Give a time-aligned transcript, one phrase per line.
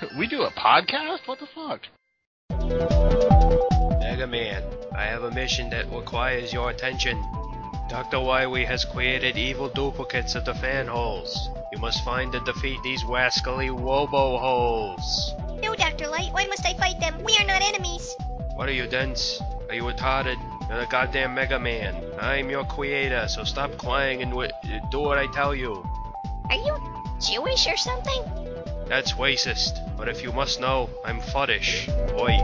[0.18, 1.26] we do a podcast?
[1.26, 1.80] What the fuck?
[4.00, 4.62] Mega Man,
[4.94, 7.22] I have a mission that requires your attention.
[7.88, 8.20] Dr.
[8.20, 11.48] Wily has created evil duplicates of the fan holes.
[11.72, 15.34] You must find and defeat these rascally robo holes.
[15.62, 16.08] No, Dr.
[16.08, 17.22] Light, why must I fight them?
[17.22, 18.14] We are not enemies.
[18.54, 19.40] What are you, dense?
[19.68, 20.36] Are you retarded?
[20.68, 21.94] You're the goddamn Mega Man.
[22.18, 24.50] I'm your creator, so stop crying and w-
[24.90, 25.84] do what I tell you.
[26.50, 26.76] Are you
[27.20, 28.45] Jewish or something?
[28.88, 31.88] That's racist, but if you must know, I'm fuddish.
[32.20, 32.36] Oi.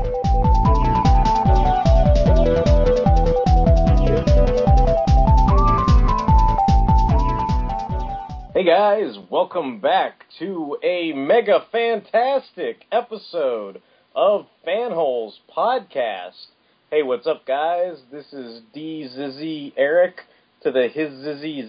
[8.55, 13.81] Hey guys, welcome back to a mega fantastic episode
[14.17, 16.47] of Fanholes Podcast.
[16.91, 17.99] Hey, what's up, guys?
[18.11, 20.23] This is D Zizzy Eric
[20.63, 21.63] to the His Zizzy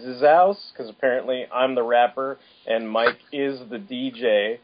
[0.72, 4.58] because apparently I'm the rapper and Mike is the DJ.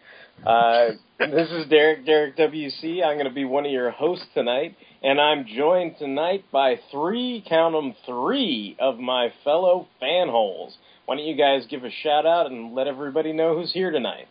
[0.47, 3.05] Uh, this is Derek, Derek WC.
[3.05, 7.45] I'm going to be one of your hosts tonight, and I'm joined tonight by three,
[7.47, 10.77] count 'em, three of my fellow fanholes.
[11.07, 14.29] Why don't you guys give a shout out and let everybody know who's here tonight?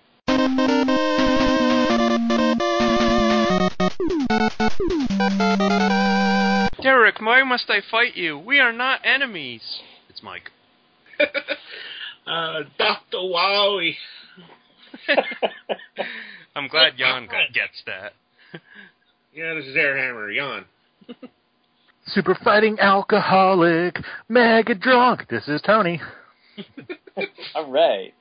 [6.82, 8.38] Derek, why must I fight you?
[8.38, 9.62] We are not enemies.
[10.10, 10.50] It's Mike.
[12.28, 13.22] uh, Dr.
[13.24, 13.98] Wally.
[16.56, 18.14] I'm glad Jan got- gets that.
[19.34, 20.36] Yeah, this is Airhammer.
[20.36, 20.66] Yawn.
[22.08, 23.98] Super fighting alcoholic,
[24.28, 25.28] mega drunk.
[25.30, 26.02] This is Tony.
[27.56, 28.14] All right.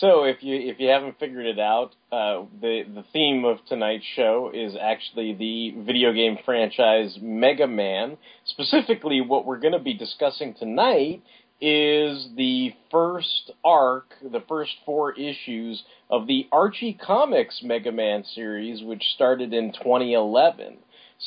[0.00, 4.04] So if you if you haven't figured it out, uh, the the theme of tonight's
[4.16, 8.16] show is actually the video game franchise Mega Man.
[8.44, 11.22] Specifically, what we're going to be discussing tonight
[11.60, 18.82] is the first arc, the first four issues of the Archie Comics Mega Man series,
[18.82, 20.78] which started in 2011.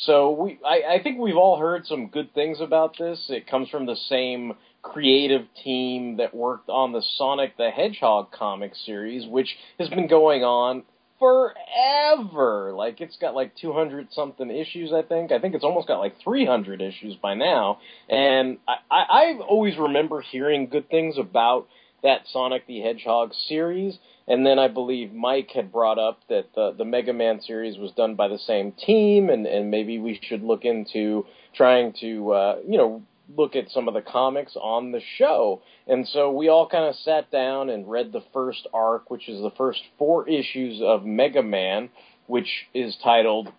[0.04, 3.26] So we, I, I think we've all heard some good things about this.
[3.30, 4.52] It comes from the same
[4.92, 10.42] creative team that worked on the Sonic the Hedgehog comic series, which has been going
[10.42, 10.82] on
[11.18, 12.72] forever.
[12.74, 15.32] Like it's got like 200 something issues, I think.
[15.32, 17.78] I think it's almost got like 300 issues by now.
[18.08, 21.66] And I, I, I always remember hearing good things about
[22.02, 23.98] that Sonic the Hedgehog series.
[24.26, 27.92] And then I believe Mike had brought up that the, the Mega Man series was
[27.92, 31.24] done by the same team, and, and maybe we should look into
[31.56, 33.02] trying to, uh, you know,
[33.36, 35.62] look at some of the comics on the show.
[35.86, 39.40] And so we all kind of sat down and read the first arc, which is
[39.40, 41.90] the first four issues of Mega Man,
[42.26, 43.52] which is titled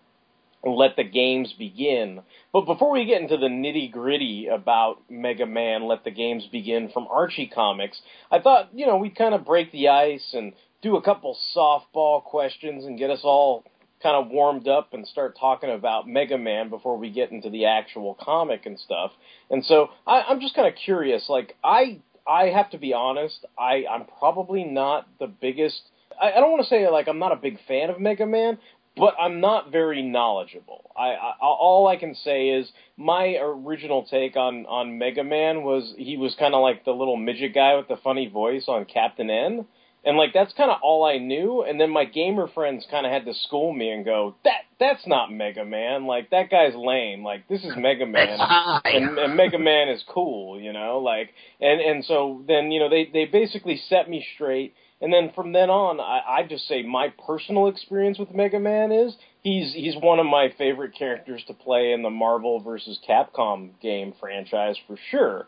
[0.64, 2.22] Let the Games Begin.
[2.52, 6.90] But before we get into the nitty gritty about Mega Man, Let the Games Begin
[6.92, 8.00] from Archie Comics,
[8.30, 10.52] I thought, you know, we'd kind of break the ice and
[10.82, 13.64] do a couple softball questions and get us all
[14.02, 17.66] kind of warmed up and start talking about Mega Man before we get into the
[17.66, 19.12] actual comic and stuff.
[19.50, 21.26] And so I, I'm just kind of curious.
[21.28, 23.44] Like I, I have to be honest.
[23.58, 25.80] I, I'm probably not the biggest.
[26.20, 28.58] I, I don't want to say like I'm not a big fan of Mega Man,
[28.96, 30.90] but I'm not very knowledgeable.
[30.96, 35.94] I, I all I can say is my original take on on Mega Man was
[35.96, 39.30] he was kind of like the little midget guy with the funny voice on Captain
[39.30, 39.66] N.
[40.04, 43.12] And like that's kind of all I knew, and then my gamer friends kind of
[43.12, 46.06] had to school me and go, "That that's not Mega Man.
[46.06, 47.22] Like that guy's lame.
[47.22, 48.38] Like this is Mega Man,
[48.84, 50.98] and, and Mega Man is cool, you know.
[50.98, 55.32] Like and and so then you know they they basically set me straight, and then
[55.34, 59.74] from then on, I, I just say my personal experience with Mega Man is he's
[59.74, 64.76] he's one of my favorite characters to play in the Marvel versus Capcom game franchise
[64.86, 65.46] for sure.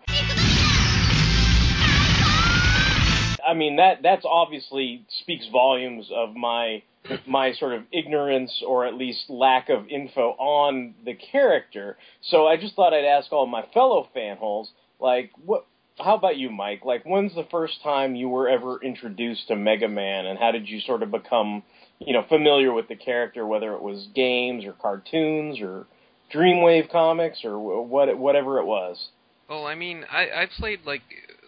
[3.46, 6.82] I mean that that's obviously speaks volumes of my
[7.26, 11.96] my sort of ignorance or at least lack of info on the character.
[12.22, 14.66] So I just thought I'd ask all my fellow fanholes,
[15.00, 15.66] like, what?
[15.98, 16.86] How about you, Mike?
[16.86, 20.66] Like, when's the first time you were ever introduced to Mega Man, and how did
[20.66, 21.62] you sort of become,
[21.98, 25.86] you know, familiar with the character, whether it was games or cartoons or
[26.32, 29.10] Dreamwave comics or what, whatever it was?
[29.50, 31.02] Well, I mean, I I played like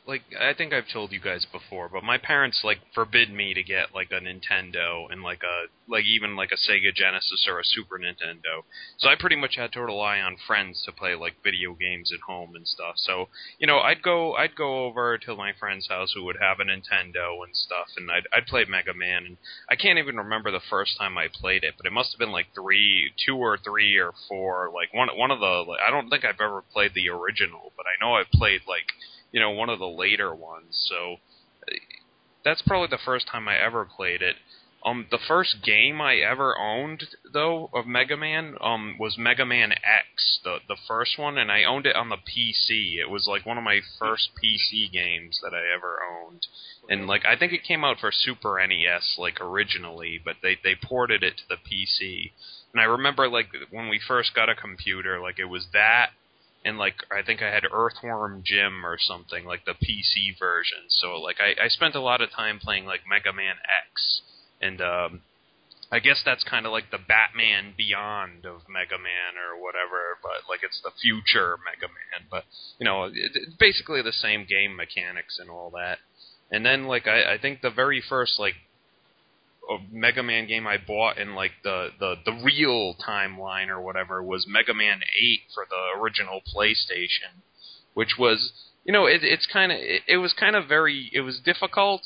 [0.07, 3.63] like I think I've told you guys before, but my parents like forbid me to
[3.63, 7.65] get like a Nintendo and like a like even like a Sega Genesis or a
[7.65, 8.65] Super Nintendo.
[8.99, 12.21] So I pretty much had to rely on friends to play like video games at
[12.21, 12.95] home and stuff.
[12.97, 13.29] So,
[13.59, 16.65] you know, I'd go I'd go over to my friend's house who would have a
[16.65, 19.37] Nintendo and stuff and I'd I'd play Mega Man and
[19.71, 22.33] I can't even remember the first time I played it, but it must have been
[22.33, 26.11] like 3 2 or 3 or 4 like one one of the like, I don't
[26.11, 28.93] think I've ever played the original, but I know I've played like
[29.35, 30.87] you know, one of the later ones.
[30.89, 31.17] So
[32.45, 34.37] that's probably the first time I ever played it.
[34.87, 37.03] Um, the first game I ever owned,
[37.33, 41.65] though, of Mega Man, um, was Mega Man X, the the first one, and I
[41.65, 42.97] owned it on the PC.
[43.01, 46.47] It was like one of my first PC games that I ever owned,
[46.89, 50.77] and like I think it came out for Super NES, like originally, but they they
[50.77, 52.31] ported it to the PC.
[52.73, 56.11] And I remember like when we first got a computer, like it was that
[56.65, 60.89] and like I think I had Earthworm Jim or something like the PC version.
[60.89, 64.23] So like I, I spent a lot of time playing like Mega Man X,
[64.61, 65.21] and um,
[65.93, 70.49] I guess that's kind of like the Batman Beyond of Mega Man or whatever, but
[70.49, 72.27] like it's the future Mega Man.
[72.31, 72.45] But
[72.79, 75.99] you know, it, it's basically the same game mechanics and all that.
[76.51, 78.55] And then like I, I think the very first like
[79.71, 84.23] a Mega Man game I bought in like the, the, the real timeline or whatever
[84.23, 87.43] was Mega Man 8 for the original PlayStation,
[87.95, 88.53] which was
[88.85, 92.03] you know it, it's kind of it, it was kind of very it was difficult,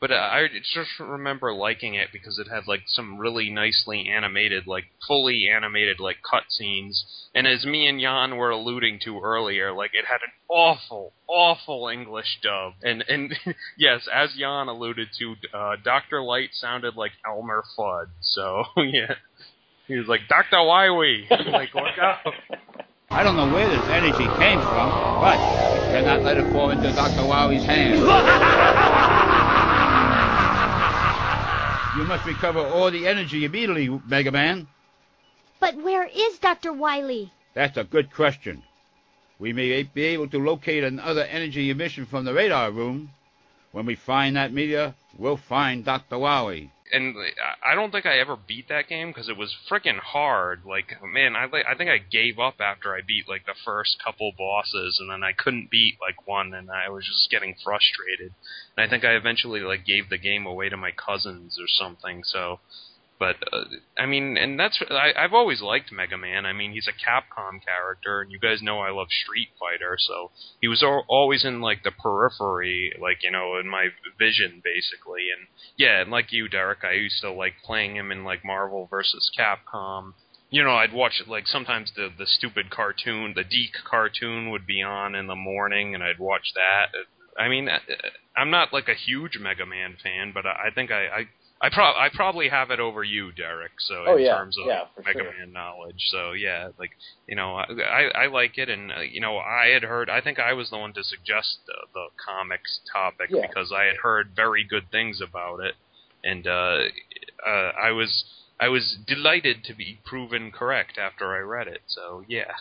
[0.00, 4.84] but I just remember liking it because it had like some really nicely animated like
[5.06, 7.02] fully animated like cutscenes,
[7.34, 11.88] and as me and Jan were alluding to earlier, like it had an awful awful
[11.88, 13.34] English dub, and and
[13.78, 19.14] yes, as Jan alluded to, uh, Doctor Light sounded like Elmer Fudd, so yeah.
[19.88, 20.64] He was like, Dr.
[20.64, 21.28] Wily!
[21.30, 22.34] like, look out!
[23.12, 25.38] I don't know where this energy came from, but
[25.88, 27.24] cannot let it fall into Dr.
[27.24, 28.02] Wily's hands.
[31.96, 34.66] you must recover all the energy immediately, Mega Man.
[35.60, 36.72] But where is Dr.
[36.72, 37.32] Wily?
[37.54, 38.62] That's a good question.
[39.38, 43.10] We may be able to locate another energy emission from the radar room.
[43.72, 46.18] When we find that meteor, we'll find Dr.
[46.18, 47.16] Wily and
[47.64, 50.62] I don't think I ever beat that game because it was freaking hard.
[50.64, 54.32] Like, man, I I think I gave up after I beat like the first couple
[54.36, 58.32] bosses, and then I couldn't beat like one, and I was just getting frustrated.
[58.76, 62.22] And I think I eventually like gave the game away to my cousins or something.
[62.24, 62.60] So
[63.18, 63.64] but uh,
[63.98, 66.44] I mean, and that's I, I've always liked Mega Man.
[66.44, 70.30] I mean, he's a Capcom character, and you guys know I love Street Fighter, so
[70.60, 75.28] he was al- always in like the periphery, like you know, in my vision basically.
[75.36, 75.46] And
[75.76, 79.30] yeah, and like you, Derek, I used to like playing him in like Marvel versus
[79.38, 80.12] Capcom.
[80.50, 84.66] You know, I'd watch it like sometimes the the stupid cartoon, the DiC cartoon would
[84.66, 86.88] be on in the morning, and I'd watch that.
[87.38, 87.68] I mean,
[88.36, 91.28] I'm not like a huge Mega Man fan, but I think I, I
[91.60, 93.72] I pro I probably have it over you, Derek.
[93.78, 94.36] So oh, in yeah.
[94.36, 95.32] terms of yeah, Mega sure.
[95.38, 96.90] Man knowledge, so yeah, like
[97.26, 100.10] you know, I I like it, and uh, you know, I had heard.
[100.10, 103.46] I think I was the one to suggest the, the comics topic Yeah.
[103.46, 105.76] because I had heard very good things about it,
[106.22, 106.84] and uh,
[107.46, 108.24] uh, I was
[108.60, 111.82] I was delighted to be proven correct after I read it.
[111.86, 112.52] So yeah.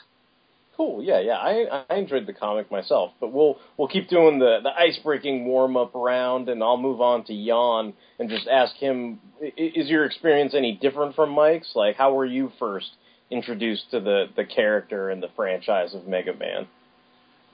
[0.77, 1.01] Cool.
[1.03, 1.38] Yeah, yeah.
[1.38, 5.46] I I enjoyed the comic myself, but we'll we'll keep doing the the ice breaking
[5.46, 10.03] warm up round, and I'll move on to Jan and just ask him: Is your
[10.03, 11.72] experience any different from Mike's?
[11.75, 12.89] Like, how were you first
[13.32, 16.67] introduced to the the character and the franchise of Mega Man?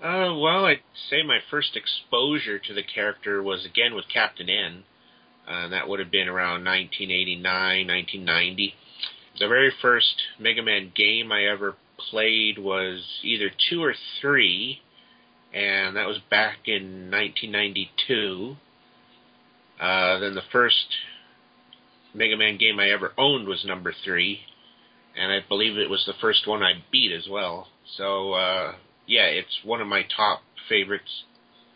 [0.02, 4.84] Uh, well, I'd say my first exposure to the character was again with Captain N.
[5.48, 7.44] Uh, that would have been around 1989,
[7.88, 8.74] 1990.
[9.40, 11.76] The very first Mega Man game I ever
[12.10, 14.82] played was either two or three,
[15.54, 18.56] and that was back in 1992.
[19.80, 20.76] Uh, then the first
[22.14, 24.42] Mega Man game I ever owned was number three,
[25.18, 27.68] and I believe it was the first one I beat as well.
[27.98, 28.76] So, uh,
[29.08, 31.24] yeah, it's one of my top favorites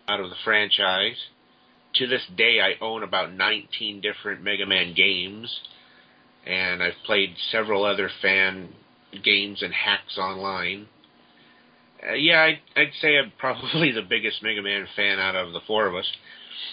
[0.07, 1.17] out of the franchise.
[1.95, 5.61] To this day, I own about 19 different Mega Man games,
[6.45, 8.73] and I've played several other fan
[9.23, 10.87] games and hacks online.
[12.07, 15.61] Uh, yeah, I'd, I'd say I'm probably the biggest Mega Man fan out of the
[15.67, 16.05] four of us.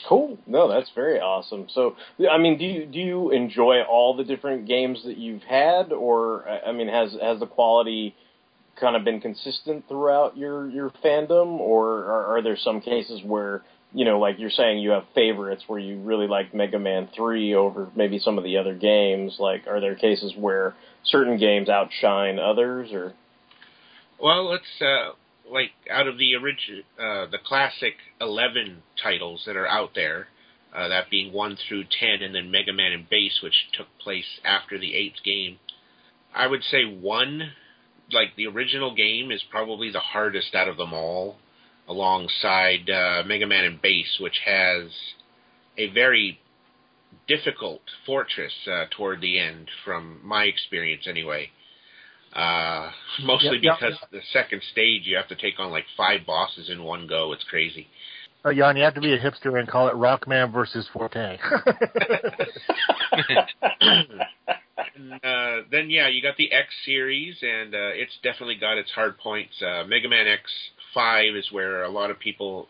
[0.08, 0.38] Cool.
[0.46, 1.66] No, that's very awesome.
[1.70, 1.96] So,
[2.30, 6.48] I mean, do you do you enjoy all the different games that you've had, or
[6.48, 8.14] I mean, has has the quality
[8.80, 13.62] kind of been consistent throughout your your fandom, or are, are there some cases where
[13.94, 17.54] you know, like you're saying, you have favorites where you really like Mega Man Three
[17.54, 19.36] over maybe some of the other games?
[19.38, 23.12] Like, are there cases where certain games outshine others, or?
[24.20, 25.12] Well, let's uh,
[25.50, 30.28] like out of the original, uh, the classic eleven titles that are out there,
[30.74, 34.40] uh, that being one through ten, and then Mega Man and Bass, which took place
[34.44, 35.58] after the eighth game.
[36.34, 37.52] I would say one,
[38.10, 41.36] like the original game, is probably the hardest out of them all,
[41.92, 44.88] alongside uh, Mega Man and Bass, which has
[45.76, 46.40] a very
[47.28, 51.50] difficult fortress uh, toward the end, from my experience anyway.
[52.32, 52.90] Uh,
[53.22, 56.70] mostly Yep, yep, because the second stage you have to take on like five bosses
[56.70, 57.32] in one go.
[57.32, 57.88] It's crazy.
[58.44, 61.38] Uh, Jan, you have to be a hipster and call it Rockman versus Forte.
[64.94, 68.90] And, uh, then yeah, you got the X series, and uh, it's definitely got its
[68.90, 69.54] hard points.
[69.62, 70.42] Uh, Mega Man X
[70.94, 72.68] Five is where a lot of people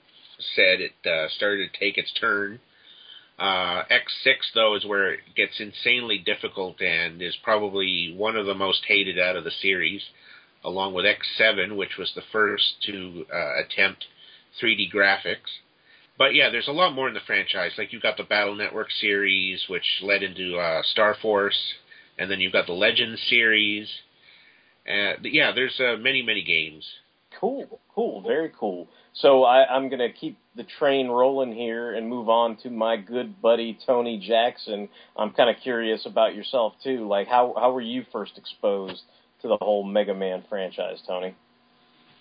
[0.57, 2.61] said it uh, started to take its turn.
[3.39, 8.55] Uh, X6 though is where it gets insanely difficult and is probably one of the
[8.55, 10.03] most hated out of the series,
[10.65, 14.05] along with X7, which was the first to uh, attempt
[14.63, 15.51] 3D graphics.
[16.19, 17.73] But yeah, there's a lot more in the franchise.
[17.79, 21.59] Like you've got the Battle Network series, which led into uh, Star Force,
[22.19, 23.89] and then you've got the Legends series.
[24.87, 26.85] Uh, yeah, there's uh, many many games.
[27.41, 28.89] Cool, cool, very cool.
[29.15, 32.97] So I, I'm going to keep the train rolling here and move on to my
[32.97, 34.89] good buddy Tony Jackson.
[35.17, 37.09] I'm kind of curious about yourself too.
[37.09, 39.03] Like, how how were you first exposed
[39.43, 41.35] to the whole Mega Man franchise, Tony?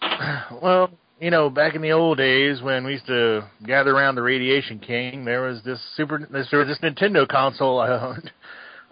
[0.62, 0.90] well,
[1.20, 4.80] you know, back in the old days when we used to gather around the Radiation
[4.80, 8.32] King, there was this super, this, there was this Nintendo console I owned.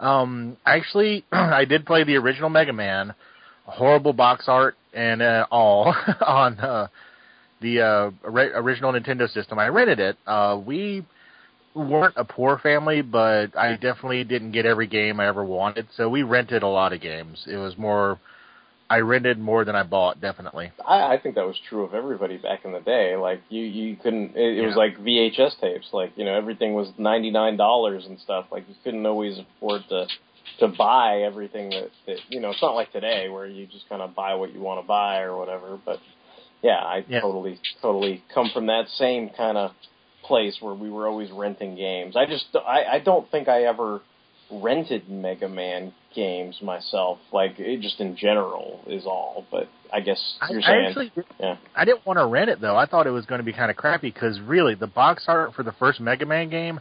[0.00, 3.12] Um, actually, I did play the original Mega Man,
[3.70, 5.94] horrible box art and uh, all
[6.26, 6.88] on uh,
[7.60, 9.58] the uh, original Nintendo system.
[9.58, 10.16] I rented it.
[10.26, 11.04] Uh, we
[11.74, 16.08] weren't a poor family, but I definitely didn't get every game I ever wanted, so
[16.08, 17.44] we rented a lot of games.
[17.46, 18.18] It was more,
[18.88, 20.72] I rented more than I bought, definitely.
[20.84, 23.14] I, I think that was true of everybody back in the day.
[23.16, 24.36] Like you, you couldn't.
[24.36, 25.88] It, it was like VHS tapes.
[25.92, 28.46] Like you know, everything was ninety nine dollars and stuff.
[28.50, 30.06] Like you couldn't always afford to
[30.58, 32.50] to buy everything that, that you know.
[32.50, 35.20] It's not like today where you just kind of buy what you want to buy
[35.20, 35.78] or whatever.
[35.84, 35.98] But
[36.62, 37.20] yeah, I Yeah.
[37.20, 39.72] totally totally come from that same kind of
[40.24, 42.16] place where we were always renting games.
[42.16, 44.00] I just I, I don't think I ever
[44.50, 47.18] rented Mega Man games myself.
[47.32, 49.46] Like it just in general is all.
[49.50, 51.56] But I guess I, you're I saying actually, yeah.
[51.74, 52.76] I didn't want to rent it though.
[52.76, 55.54] I thought it was going to be kind of crappy because really, the box art
[55.54, 56.80] for the first Mega Man game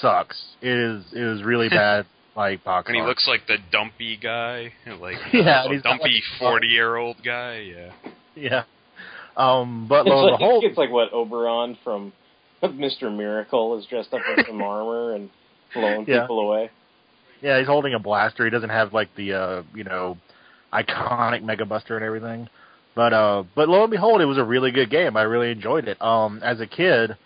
[0.00, 0.40] sucks.
[0.62, 2.06] It is, it was really bad.
[2.36, 3.08] Like box And he art.
[3.08, 7.60] looks like the dumpy guy, like Yeah, the and he's dumpy forty year old guy.
[7.60, 7.90] Yeah.
[8.34, 8.62] yeah.
[9.36, 12.12] Um, but It's lo and like, behold, it's like what Oberon from
[12.62, 13.14] Mr.
[13.14, 15.30] Miracle is dressed up in some armor and
[15.74, 16.22] blowing Yeah.
[16.22, 16.70] people away.
[17.40, 18.44] Yeah, he's holding a blaster.
[18.44, 20.16] He doesn't have like the uh, you know,
[20.72, 22.48] iconic Mega Buster and everything.
[22.96, 25.16] But uh but lo and behold, it was a really good game.
[25.16, 26.00] I really enjoyed it.
[26.00, 27.16] Um as a kid,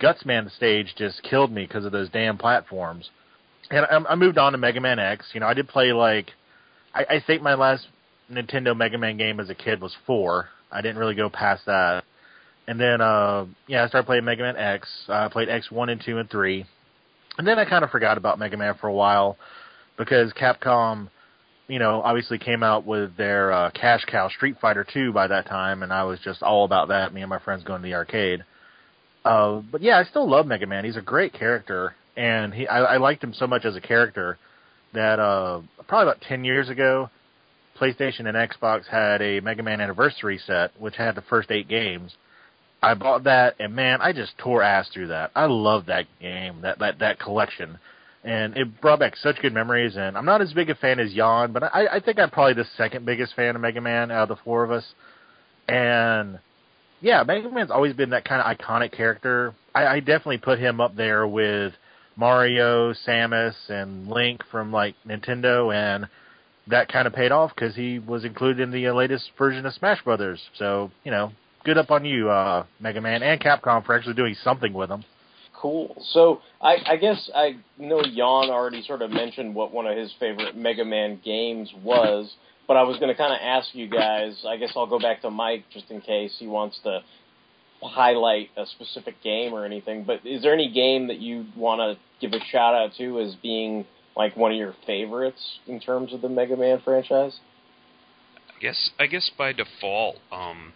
[0.00, 3.10] Gutsman stage just killed me because of those damn platforms.
[3.70, 5.26] And I, I moved on to Mega Man X.
[5.32, 6.30] You know, I did play like
[6.94, 7.86] I, I think my last
[8.30, 10.48] Nintendo Mega Man game as a kid was 4.
[10.70, 12.04] I didn't really go past that.
[12.66, 14.88] And then uh yeah, I started playing Mega Man X.
[15.08, 16.66] Uh, played X 1 and 2 and 3.
[17.36, 19.36] And then I kind of forgot about Mega Man for a while
[19.96, 21.08] because Capcom,
[21.68, 25.46] you know, obviously came out with their uh, cash cow Street Fighter 2 by that
[25.46, 27.12] time, and I was just all about that.
[27.12, 28.44] Me and my friends going to the arcade.
[29.24, 30.84] Uh, but yeah, I still love Mega Man.
[30.84, 34.38] He's a great character, and he I, I liked him so much as a character
[34.92, 37.10] that uh, probably about 10 years ago,
[37.78, 42.14] PlayStation and Xbox had a Mega Man anniversary set, which had the first eight games.
[42.82, 45.30] I bought that, and man, I just tore ass through that.
[45.34, 47.78] I love that game, that that that collection,
[48.22, 49.96] and it brought back such good memories.
[49.96, 52.54] And I'm not as big a fan as Jan, but I, I think I'm probably
[52.54, 54.84] the second biggest fan of Mega Man out of the four of us.
[55.66, 56.38] And
[57.00, 59.54] yeah, Mega Man's always been that kind of iconic character.
[59.74, 61.72] I, I definitely put him up there with
[62.16, 66.06] Mario, Samus, and Link from like Nintendo, and
[66.68, 69.74] that kind of paid off because he was included in the uh, latest version of
[69.74, 70.40] Smash Brothers.
[70.58, 71.32] So you know,
[71.64, 75.04] good up on you, uh, Mega Man and Capcom for actually doing something with him.
[75.54, 75.96] Cool.
[76.12, 80.12] So I, I guess I know Jan already sort of mentioned what one of his
[80.20, 82.30] favorite Mega Man games was,
[82.68, 84.44] but I was going to kind of ask you guys.
[84.46, 87.00] I guess I'll go back to Mike just in case he wants to
[87.88, 92.00] highlight a specific game or anything, but is there any game that you want to
[92.20, 93.84] give a shout out to as being
[94.16, 97.38] like one of your favorites in terms of the Mega Man franchise?
[98.56, 100.72] I guess I guess by default, um,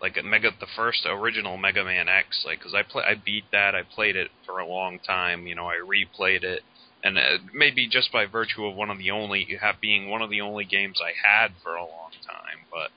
[0.00, 3.74] like Mega the first original Mega Man X, like because I play I beat that,
[3.74, 5.46] I played it for a long time.
[5.46, 6.62] You know, I replayed it,
[7.02, 9.48] and uh, maybe just by virtue of one of the only
[9.80, 12.90] being one of the only games I had for a long time, but.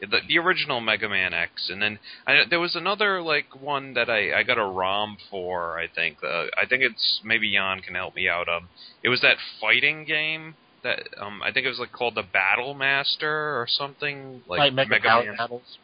[0.00, 4.08] The, the original Mega Man X, and then I, there was another like one that
[4.08, 5.78] I, I got a ROM for.
[5.78, 8.48] I think uh, I think it's maybe Jan can help me out.
[8.48, 8.68] Um,
[9.02, 12.72] it was that fighting game that um I think it was like called the Battle
[12.74, 13.28] Master
[13.60, 15.36] or something like, Like Mega Mega Power Man.
[15.36, 15.78] Battles.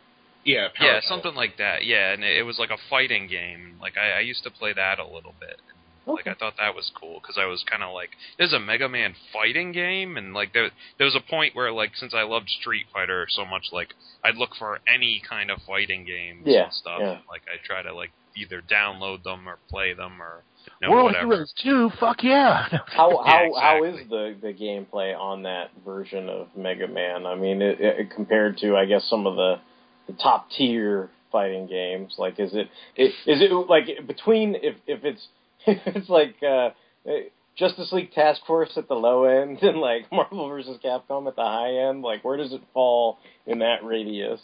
[0.44, 1.08] Yeah, Power Yeah, Battle.
[1.08, 1.84] something like that.
[1.84, 3.76] Yeah, and it, it was like a fighting game.
[3.80, 5.60] Like I, I used to play that a little bit.
[6.06, 8.88] Like I thought that was cool because I was kind of like, there's a Mega
[8.88, 12.48] Man fighting game, and like there there was a point where like since I loved
[12.60, 13.88] Street Fighter so much, like
[14.24, 16.98] I'd look for any kind of fighting games Yeah, and stuff.
[17.00, 17.18] yeah.
[17.28, 20.42] Like I try to like either download them or play them or
[20.80, 21.32] you know, World whatever.
[21.34, 22.68] Heroes 2, fuck yeah.
[22.86, 24.02] How Yeah, how how exactly.
[24.02, 27.24] is the the gameplay on that version of Mega Man?
[27.26, 29.56] I mean, it, it, compared to I guess some of the
[30.06, 35.20] the top tier fighting games, like is it is it like between if if it's
[35.20, 35.26] if
[35.86, 36.70] it's like uh,
[37.56, 40.78] Justice League Task Force at the low end and like Marvel vs.
[40.84, 44.40] Capcom at the high end, like where does it fall in that radius?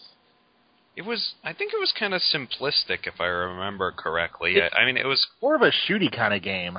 [0.95, 4.57] It was, I think it was kind of simplistic, if I remember correctly.
[4.61, 6.76] I, I mean, it was, More of a shooty kind of game.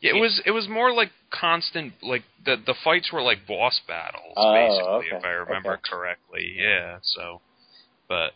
[0.00, 4.34] it was, it was more like constant, like the the fights were like boss battles,
[4.36, 5.80] Oh, basically, okay, if I remember okay.
[5.90, 6.54] correctly.
[6.56, 6.98] Yeah.
[7.02, 7.40] So,
[8.08, 8.30] but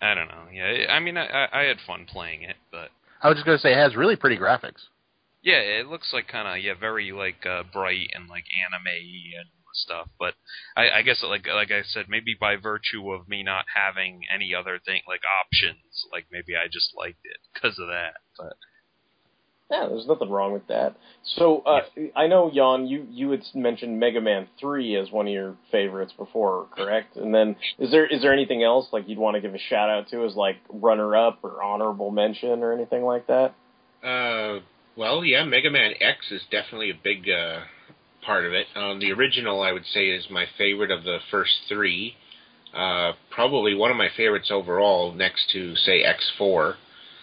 [0.00, 0.44] I don't know.
[0.52, 3.58] Yeah, I mean, I, I I had fun playing it, but I was just going
[3.58, 4.82] to say it has really pretty graphics.
[5.46, 8.86] Yeah, it looks like kind of yeah, very like uh, bright and like anime
[9.38, 10.08] and stuff.
[10.18, 10.34] But
[10.76, 14.56] I, I guess like like I said, maybe by virtue of me not having any
[14.58, 18.14] other thing like options, like maybe I just liked it because of that.
[18.36, 18.54] But
[19.70, 20.96] Yeah, there's nothing wrong with that.
[21.36, 21.82] So uh,
[22.16, 26.12] I know Jan, you you had mentioned Mega Man Three as one of your favorites
[26.18, 27.14] before, correct?
[27.14, 29.90] And then is there is there anything else like you'd want to give a shout
[29.90, 33.54] out to as like runner up or honorable mention or anything like that?
[34.02, 34.58] Uh,
[34.96, 37.60] well, yeah, Mega Man X is definitely a big uh,
[38.24, 38.66] part of it.
[38.74, 42.14] Um, the original, I would say, is my favorite of the first three.
[42.74, 46.74] Uh, probably one of my favorites overall, next to say X4.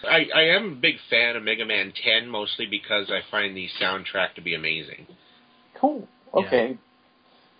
[0.04, 3.68] I, I am a big fan of Mega Man 10, mostly because I find the
[3.80, 5.06] soundtrack to be amazing.
[5.80, 6.06] Cool.
[6.34, 6.76] Okay.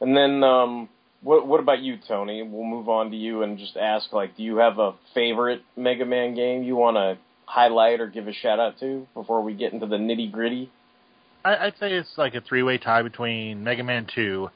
[0.01, 0.89] And then um,
[1.23, 2.43] what what about you, Tony?
[2.43, 6.05] We'll move on to you and just ask like, do you have a favorite Mega
[6.05, 9.73] Man game you want to highlight or give a shout out to before we get
[9.73, 10.71] into the nitty gritty?
[11.45, 14.49] I, I'd say it's like a three way tie between Mega Man 2,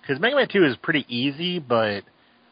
[0.00, 2.02] because Mega Man 2 is pretty easy, but,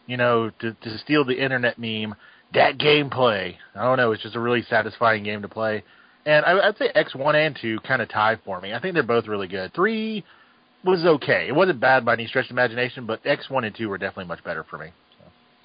[0.06, 2.14] you know, to, to steal the internet meme,
[2.54, 5.84] that gameplay, I don't know, it's just a really satisfying game to play.
[6.26, 8.72] And I, I'd say X1 and 2 kind of tie for me.
[8.72, 9.72] I think they're both really good.
[9.74, 10.24] 3
[10.84, 11.46] was okay.
[11.48, 14.42] It wasn't bad by any stretch of imagination, but X1 and 2 were definitely much
[14.44, 14.90] better for me.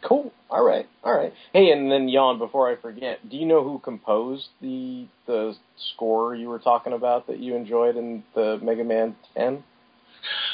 [0.02, 0.32] Cool.
[0.50, 0.88] All right.
[1.04, 1.34] All right.
[1.54, 5.56] Hey, and then Jan, before I forget, do you know who composed the the
[5.94, 9.64] score you were talking about that you enjoyed in the Mega Man 10?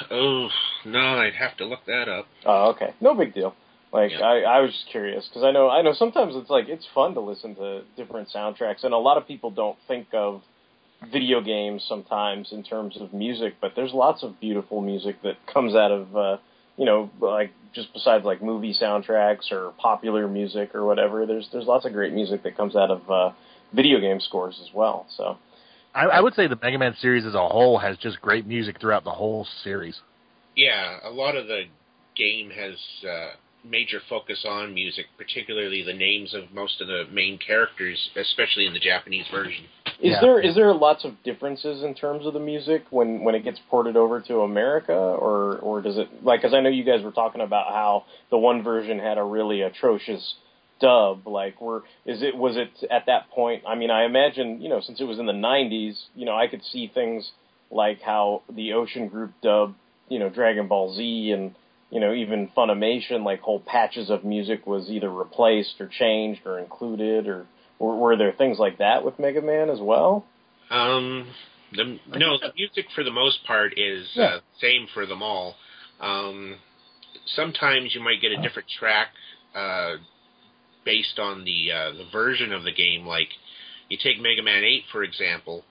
[0.10, 0.48] Oh,
[0.86, 2.26] no, I'd have to look that up.
[2.46, 2.94] Oh, okay.
[3.00, 3.54] No big deal.
[3.94, 4.22] Like Yeah.
[4.22, 7.14] I, I was just curious because I know I know sometimes it's like it's fun
[7.16, 10.42] to listen to different soundtracks, and a lot of people don't think of
[11.12, 15.76] video games sometimes in terms of music, but there's lots of beautiful music that comes
[15.76, 16.38] out of uh,
[16.82, 21.28] you know like just besides like movie soundtracks or popular music or whatever.
[21.28, 23.36] There's there's lots of great music that comes out of uh,
[23.72, 25.06] video game scores as well.
[25.16, 25.38] So
[25.94, 28.82] I, I would say the Mega Man series as a whole has just great music
[28.82, 30.02] throughout the whole series.
[30.56, 31.66] Yeah, a lot of the
[32.18, 32.74] game has
[33.08, 38.66] uh, major focus on music, particularly the names of most of the main characters, especially
[38.66, 39.66] in the Japanese version.
[40.02, 40.22] Is Yeah.
[40.22, 43.60] there is there lots of differences in terms of the music when when it gets
[43.70, 46.42] ported over to America, or or does it like?
[46.42, 49.62] Because I know you guys were talking about how the one version had a really
[49.62, 50.36] atrocious
[50.80, 51.28] dub.
[51.28, 53.64] Like, were is it was it at that point?
[53.68, 56.48] I mean, I imagine you know since it was in the '90s, you know, I
[56.48, 57.32] could see things
[57.70, 59.76] like how the Ocean Group dub
[60.10, 61.54] you know Dragon Ball Z and
[61.92, 66.58] you know even Funimation, like whole patches of music was either replaced or changed or
[66.58, 67.46] included or
[67.82, 70.26] were, were there things like that with Mega Man as well?
[70.70, 71.28] Um,
[71.74, 75.56] the no, the music for the most part is uh, same for them all.
[76.00, 76.56] Um,
[77.36, 79.08] sometimes you might get a different track
[79.56, 79.96] uh,
[80.86, 83.06] based on the uh, the version of the game.
[83.06, 83.30] Like
[83.90, 85.64] you take Mega Man Eight for example.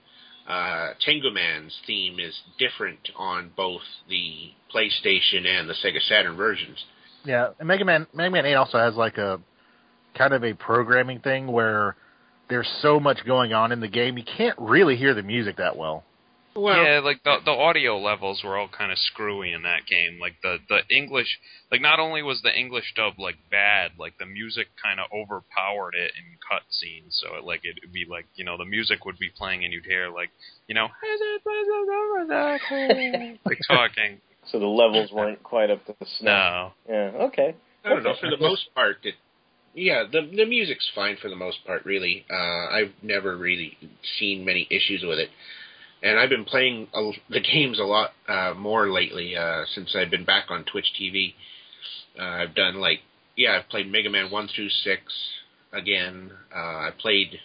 [0.47, 6.83] Uh, Tengu Man's theme is different on both the PlayStation and the Sega Saturn versions.
[7.23, 9.39] Yeah, and Mega Man Mega Man Eight also has like a
[10.17, 11.95] kind of a programming thing where
[12.49, 15.77] there's so much going on in the game, you can't really hear the music that
[15.77, 16.03] well.
[16.53, 20.19] Well, yeah, like the the audio levels were all kind of screwy in that game.
[20.19, 21.39] Like the the English,
[21.71, 25.95] like not only was the English dub like bad, like the music kind of overpowered
[25.95, 27.21] it in cutscenes.
[27.23, 29.85] So it, like it'd be like you know the music would be playing and you'd
[29.85, 30.29] hear like
[30.67, 30.89] you know
[33.45, 34.19] like talking.
[34.51, 36.73] So the levels weren't quite up to snuff.
[36.85, 36.89] No.
[36.89, 37.11] Yeah.
[37.27, 37.55] Okay.
[37.85, 38.09] I don't know.
[38.11, 38.19] Okay.
[38.19, 39.15] For the most part, it,
[39.73, 41.85] yeah, the the music's fine for the most part.
[41.85, 43.77] Really, uh, I've never really
[44.19, 45.29] seen many issues with it,
[46.03, 50.11] and I've been playing a, the games a lot uh, more lately uh, since I've
[50.11, 51.33] been back on Twitch TV.
[52.19, 52.99] Uh, I've done like
[53.37, 55.01] yeah, I've played Mega Man one through six
[55.73, 56.31] again.
[56.53, 57.39] Uh, I played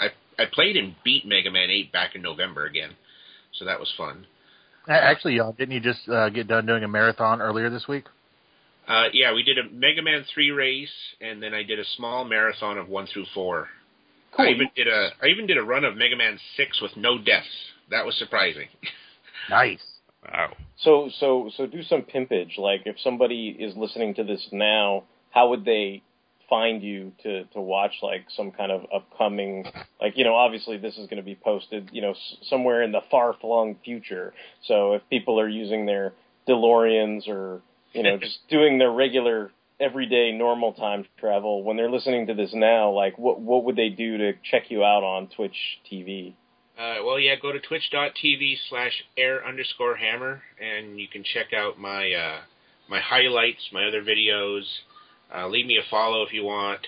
[0.00, 0.08] I
[0.38, 2.90] I played and beat Mega Man eight back in November again,
[3.58, 4.26] so that was fun.
[4.88, 8.04] A- Actually, uh, didn't you just uh, get done doing a marathon earlier this week?
[8.88, 12.24] Uh, yeah, we did a Mega Man three race, and then I did a small
[12.24, 13.68] marathon of one through four.
[14.38, 17.18] I even did a I even did a run of Mega Man six with no
[17.18, 17.46] deaths.
[17.90, 18.68] That was surprising.
[19.48, 19.78] Nice.
[20.24, 20.54] Wow.
[20.78, 22.58] So so so do some pimpage.
[22.58, 26.02] Like if somebody is listening to this now, how would they
[26.48, 29.64] find you to to watch like some kind of upcoming
[30.00, 32.92] like you know obviously this is going to be posted you know s- somewhere in
[32.92, 34.32] the far flung future.
[34.66, 36.12] So if people are using their
[36.48, 37.60] DeLoreans or
[37.96, 42.50] you know just doing their regular everyday normal time travel when they're listening to this
[42.54, 45.56] now, like what what would they do to check you out on Twitch
[45.90, 46.34] TV?
[46.78, 51.78] Uh, well, yeah, go to twitch.tv slash air underscore hammer, and you can check out
[51.78, 52.40] my uh,
[52.88, 54.62] my highlights, my other videos.
[55.34, 56.80] Uh, leave me a follow if you want,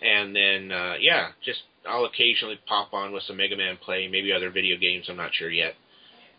[0.00, 4.32] and then uh, yeah, just I'll occasionally pop on with some Mega Man play, maybe
[4.32, 5.06] other video games.
[5.08, 5.74] I'm not sure yet.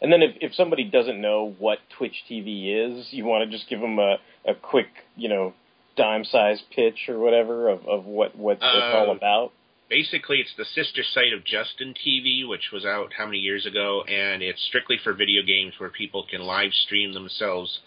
[0.01, 3.69] And then if, if somebody doesn't know what Twitch TV is, you want to just
[3.69, 5.53] give them a, a quick, you know,
[5.97, 9.51] dime size pitch or whatever of, of what, what it's all Uh, about.
[9.89, 14.03] Basically, it's the sister site of Justin TV, which was out how many years ago,
[14.07, 17.79] and it's strictly for video games where people can live stream themselves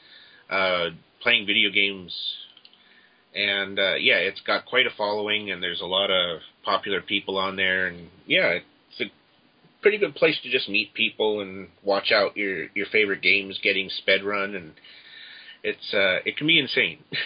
[0.50, 0.90] uh,
[1.22, 2.12] playing video games.
[3.34, 7.38] And uh, yeah, it's got quite a following, and there's a lot of popular people
[7.38, 8.58] on there, and yeah,
[9.82, 13.90] pretty good place to just meet people and watch out your your favorite games getting
[13.90, 14.72] sped run, and
[15.62, 16.98] it's uh, it can be insane.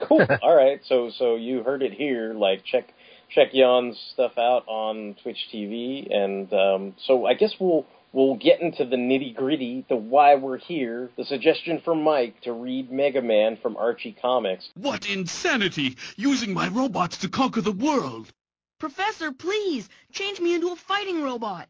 [0.00, 0.24] Cool.
[0.42, 0.80] all right.
[0.84, 2.32] So so you heard it here.
[2.32, 2.94] Like check
[3.34, 8.60] check Jan's stuff out on Twitch TV, and um, so I guess we'll we'll get
[8.60, 11.10] into the nitty gritty, the why we're here.
[11.16, 14.68] The suggestion from Mike to read Mega Man from Archie Comics.
[14.76, 15.96] What insanity!
[16.16, 18.30] Using my robots to conquer the world!
[18.78, 21.68] Professor, please, change me into a fighting robot.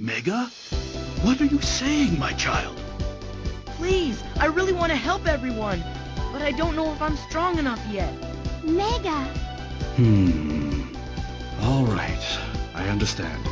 [0.00, 0.46] Mega?
[1.20, 2.74] What are you saying, my child?
[3.76, 5.84] Please, I really want to help everyone,
[6.32, 8.10] but I don't know if I'm strong enough yet.
[8.64, 9.24] Mega.
[9.96, 10.94] Hmm.
[11.60, 12.38] All right.
[12.74, 13.46] I understand.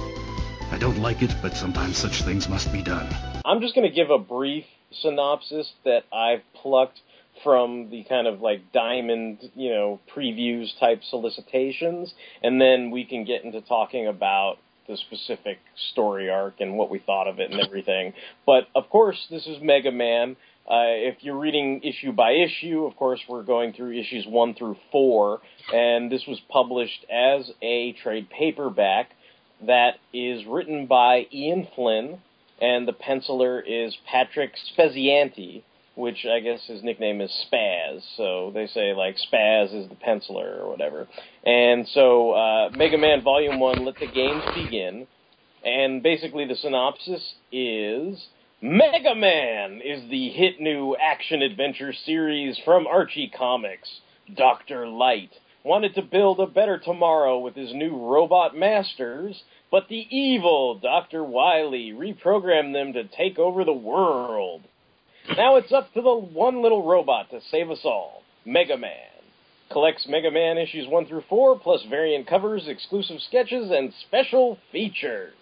[0.70, 3.14] I don't like it, but sometimes such things must be done.
[3.44, 7.02] I'm just going to give a brief synopsis that I've plucked
[7.44, 13.26] from the kind of like diamond, you know, previews type solicitations, and then we can
[13.26, 14.56] get into talking about
[14.88, 15.58] the specific
[15.92, 18.12] story arc and what we thought of it and everything.
[18.46, 20.36] But of course, this is Mega Man.
[20.66, 24.76] Uh, if you're reading issue by issue, of course, we're going through issues one through
[24.92, 25.40] four,
[25.72, 29.10] and this was published as a trade paperback
[29.66, 32.18] that is written by Ian Flynn,
[32.60, 35.62] and the penciler is Patrick Spaziante,
[35.98, 38.02] which I guess his nickname is Spaz.
[38.16, 41.08] So they say like Spaz is the penciler or whatever.
[41.44, 45.08] And so uh, Mega Man Volume One, Let the Games Begin,
[45.64, 48.28] and basically the synopsis is.
[48.60, 53.88] Mega Man is the hit new action adventure series from Archie Comics.
[54.36, 54.86] Dr.
[54.86, 55.30] Light
[55.64, 61.24] wanted to build a better tomorrow with his new robot masters, but the evil Dr.
[61.24, 64.62] Wily reprogrammed them to take over the world.
[65.36, 68.92] Now it's up to the one little robot to save us all Mega Man.
[69.70, 75.34] Collects Mega Man issues 1 through 4, plus variant covers, exclusive sketches, and special features.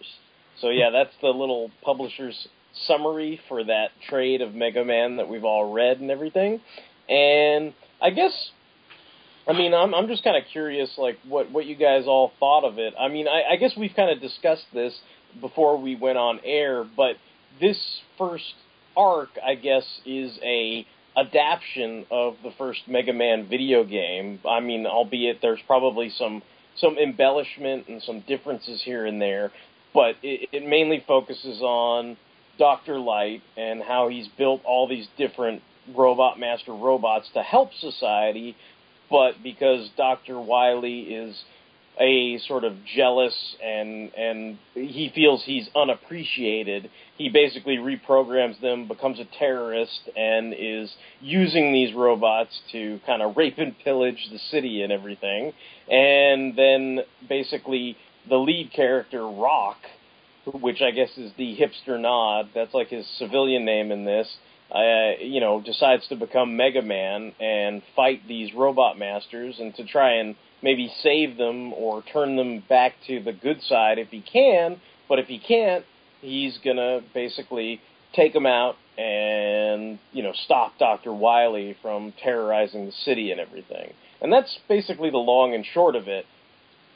[0.60, 2.48] So, yeah, that's the little publisher's
[2.86, 6.60] summary for that trade of Mega Man that we've all read and everything.
[7.08, 7.72] And
[8.02, 8.32] I guess
[9.48, 12.64] I mean, I'm I'm just kind of curious, like what what you guys all thought
[12.64, 12.94] of it.
[12.98, 14.92] I mean, I, I guess we've kind of discussed this
[15.40, 17.16] before we went on air, but
[17.60, 17.78] this
[18.18, 18.54] first
[18.96, 24.40] arc, I guess, is a adaptation of the first Mega Man video game.
[24.48, 26.42] I mean, albeit there's probably some
[26.76, 29.50] some embellishment and some differences here and there,
[29.94, 32.18] but it, it mainly focuses on
[32.58, 35.62] Doctor Light and how he's built all these different
[35.94, 38.56] robot master robots to help society
[39.10, 40.40] but because Dr.
[40.40, 41.36] Wily is
[41.98, 46.90] a sort of jealous and and he feels he's unappreciated.
[47.16, 53.36] He basically reprograms them, becomes a terrorist, and is using these robots to kind of
[53.36, 55.52] rape and pillage the city and everything.
[55.88, 57.96] And then basically
[58.28, 59.78] the lead character Rock,
[60.52, 62.50] which I guess is the hipster nod.
[62.54, 64.28] That's like his civilian name in this.
[64.68, 69.84] Uh, you know, decides to become Mega Man and fight these robot masters and to
[69.84, 70.34] try and
[70.66, 74.80] maybe save them or turn them back to the good side if he can.
[75.08, 75.84] But if he can't,
[76.20, 77.80] he's gonna basically
[78.14, 83.92] take them out and you know stop Doctor Wily from terrorizing the city and everything.
[84.20, 86.26] And that's basically the long and short of it.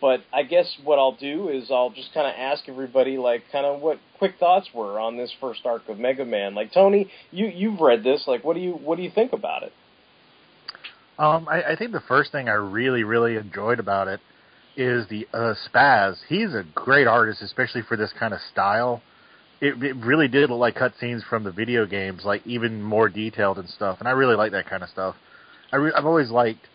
[0.00, 3.66] But I guess what I'll do is I'll just kind of ask everybody, like, kind
[3.66, 6.54] of what quick thoughts were on this first arc of Mega Man.
[6.54, 8.24] Like, Tony, you you've read this.
[8.26, 9.72] Like, what do you what do you think about it?
[11.20, 14.20] Um, I, I think the first thing I really really enjoyed about it
[14.74, 16.16] is the uh, Spaz.
[16.28, 19.02] He's a great artist, especially for this kind of style.
[19.60, 23.58] It, it really did look like cutscenes from the video games, like even more detailed
[23.58, 23.98] and stuff.
[23.98, 25.14] And I really like that kind of stuff.
[25.70, 26.66] I re- I've always liked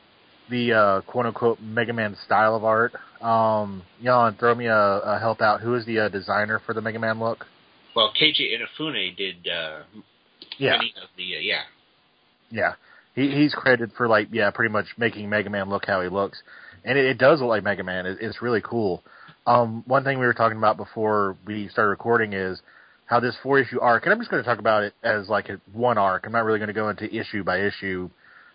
[0.52, 2.94] the uh, quote unquote Mega Man style of art.
[3.22, 5.62] Um, Jan, throw me a, a help out.
[5.62, 7.48] Who is the uh, designer for the Mega Man look?
[7.96, 9.80] Well, Keiji Inafune did uh,
[10.60, 10.74] Yeah.
[10.74, 11.62] many of the uh, yeah.
[12.52, 12.74] Yeah,
[13.16, 16.42] he he's credited for like yeah, pretty much making Mega Man look how he looks,
[16.84, 18.06] and it, it does look like Mega Man.
[18.06, 19.04] It, it's really cool.
[19.48, 22.62] Um, one thing we were talking about before we started recording is
[23.06, 25.50] how this four issue arc, and I'm just going to talk about it as like
[25.50, 26.26] a one arc.
[26.26, 28.10] I'm not really going to go into issue by issue.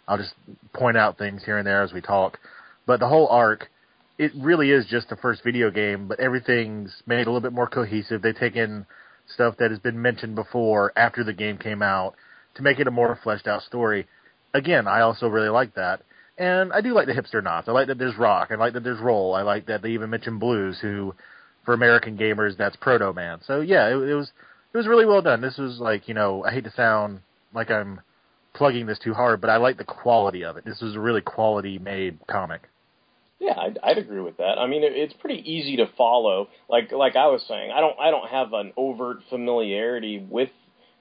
[0.09, 0.35] I'll just
[0.75, 2.38] point out things here and there as we talk.
[2.87, 3.70] But the whole arc,
[4.18, 7.68] it really is just the first video game, but everything's made a little bit more
[7.68, 8.20] cohesive.
[8.20, 8.87] They take in
[9.33, 12.16] stuff that has been mentioned before after the game came out
[12.57, 14.09] to make it a more fleshed out story.
[14.54, 16.02] Again, I also really like that.
[16.38, 17.68] And I do like the hipster knots.
[17.68, 18.48] I like that there's rock.
[18.50, 19.34] I like that there's roll.
[19.34, 21.14] I like that they even mention blues, who,
[21.64, 23.40] for American gamers, that's Proto Man.
[23.46, 24.32] So yeah, it, it was
[24.72, 25.40] it was really well done.
[25.40, 27.20] This was like you know I hate to sound
[27.52, 28.00] like I'm
[28.54, 30.64] plugging this too hard, but I like the quality of it.
[30.64, 32.62] This was a really quality made comic.
[33.38, 34.58] Yeah, I'd, I'd agree with that.
[34.58, 36.48] I mean, it, it's pretty easy to follow.
[36.68, 40.50] Like like I was saying, I don't I don't have an overt familiarity with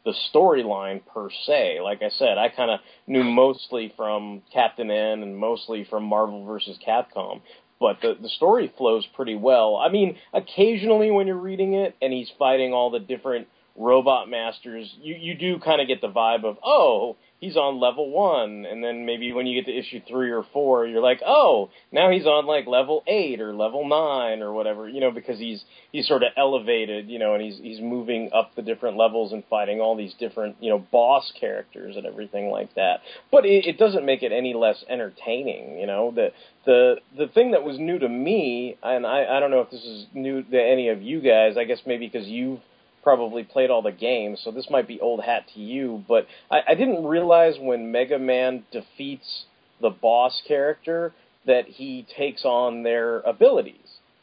[0.10, 1.80] the storyline per se.
[1.82, 6.46] Like I said, I kind of knew mostly from Captain N and mostly from Marvel
[6.46, 7.42] versus Capcom.
[7.80, 9.78] But the the story flows pretty well.
[9.78, 14.94] I mean, occasionally when you're reading it and he's fighting all the different robot masters,
[15.02, 18.84] you you do kind of get the vibe of oh he's on level one, and
[18.84, 22.26] then maybe when you get to issue three or four, you're like, oh, now he's
[22.26, 26.24] on like level eight or level nine or whatever, you know, because he's he's sort
[26.24, 29.96] of elevated, you know, and he's he's moving up the different levels and fighting all
[29.96, 33.00] these different, you know, boss characters and everything like that.
[33.32, 36.12] But it, it doesn't make it any less entertaining, you know.
[36.14, 36.32] The
[36.66, 39.84] the the thing that was new to me, and I I don't know if this
[39.84, 41.58] is new to any of you guys.
[41.58, 42.60] I guess maybe because you've
[43.04, 46.60] probably played all the games, so this might be old hat to you, but I,
[46.70, 49.46] I didn't realize when Mega Man defeats
[49.82, 51.14] the boss character
[51.46, 53.76] that he takes on their abilities.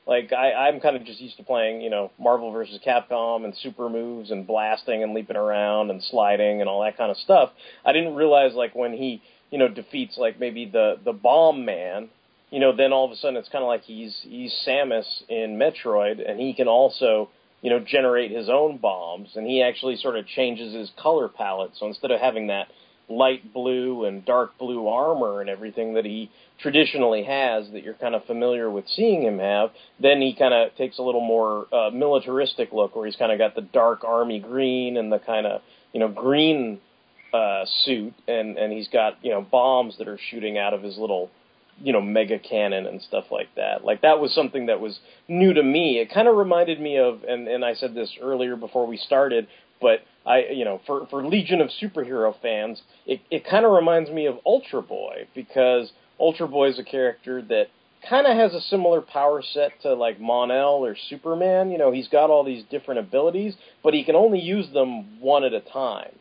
[0.07, 3.57] Like I, I'm kind of just used to playing, you know, Marvel versus Capcom and
[3.57, 7.51] super moves and blasting and leaping around and sliding and all that kind of stuff.
[7.85, 12.09] I didn't realize like when he, you know, defeats like maybe the the bomb man,
[12.51, 15.59] you know, then all of a sudden it's kind of like he's he's Samus in
[15.59, 17.29] Metroid and he can also
[17.67, 21.73] you know, generate his own bombs, and he actually sort of changes his color palette.
[21.75, 22.69] So instead of having that
[23.09, 28.15] light blue and dark blue armor and everything that he traditionally has, that you're kind
[28.15, 31.91] of familiar with seeing him have, then he kind of takes a little more uh,
[31.91, 35.61] militaristic look, where he's kind of got the dark army green and the kind of
[35.93, 36.79] you know green
[37.35, 40.97] uh, suit, and and he's got you know bombs that are shooting out of his
[40.99, 41.33] little
[41.83, 43.85] you know mega cannon and stuff like that.
[43.85, 45.99] Like that was something that was new to me.
[45.99, 49.47] It kind of reminded me of and and I said this earlier before we started
[49.81, 54.11] but I you know for for Legion of Superhero fans it it kind of reminds
[54.11, 57.67] me of Ultra Boy because Ultra Boy is a character that
[58.09, 61.71] kind of has a similar power set to like Mon-El or Superman.
[61.71, 65.45] You know he's got all these different abilities but he can only use them one
[65.45, 66.13] at a time.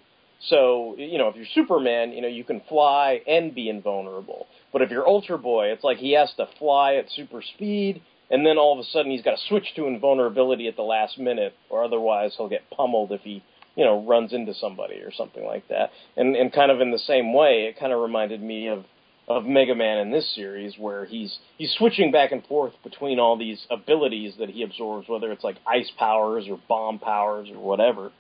[0.50, 4.48] So, you know, if you're Superman, you know, you can fly and be invulnerable.
[4.76, 8.46] But if you're Ultra Boy, it's like he has to fly at super speed, and
[8.46, 11.54] then all of a sudden he's got to switch to invulnerability at the last minute,
[11.70, 13.42] or otherwise he'll get pummeled if he,
[13.78, 15.92] you know, runs into somebody or something like that.
[16.18, 18.84] And and kind of in the same way, it kind of reminded me of
[19.30, 23.38] of Mega Man in this series, where he's he's switching back and forth between all
[23.38, 28.12] these abilities that he absorbs, whether it's like ice powers or bomb powers or whatever.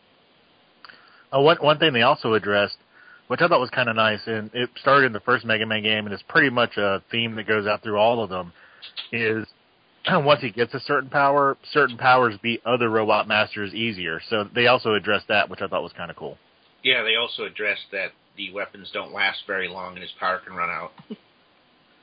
[1.35, 2.77] Uh, one one thing they also addressed,
[3.27, 5.83] which I thought was kind of nice, and it started in the first Mega Man
[5.83, 8.53] game, and it's pretty much a theme that goes out through all of them,
[9.11, 9.45] is
[10.11, 14.21] once he gets a certain power, certain powers beat other robot masters easier.
[14.29, 16.37] So they also addressed that, which I thought was kind of cool.
[16.83, 20.55] Yeah, they also addressed that the weapons don't last very long and his power can
[20.55, 20.91] run out.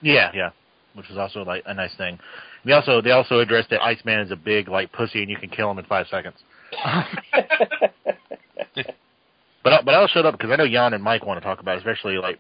[0.05, 0.51] Yeah, yeah,
[0.95, 2.19] which was also like a nice thing.
[2.65, 5.49] They also they also addressed that Iceman is a big like pussy and you can
[5.49, 6.35] kill him in five seconds.
[9.65, 11.77] but but I'll shut up because I know Jan and Mike want to talk about,
[11.77, 12.39] it, especially like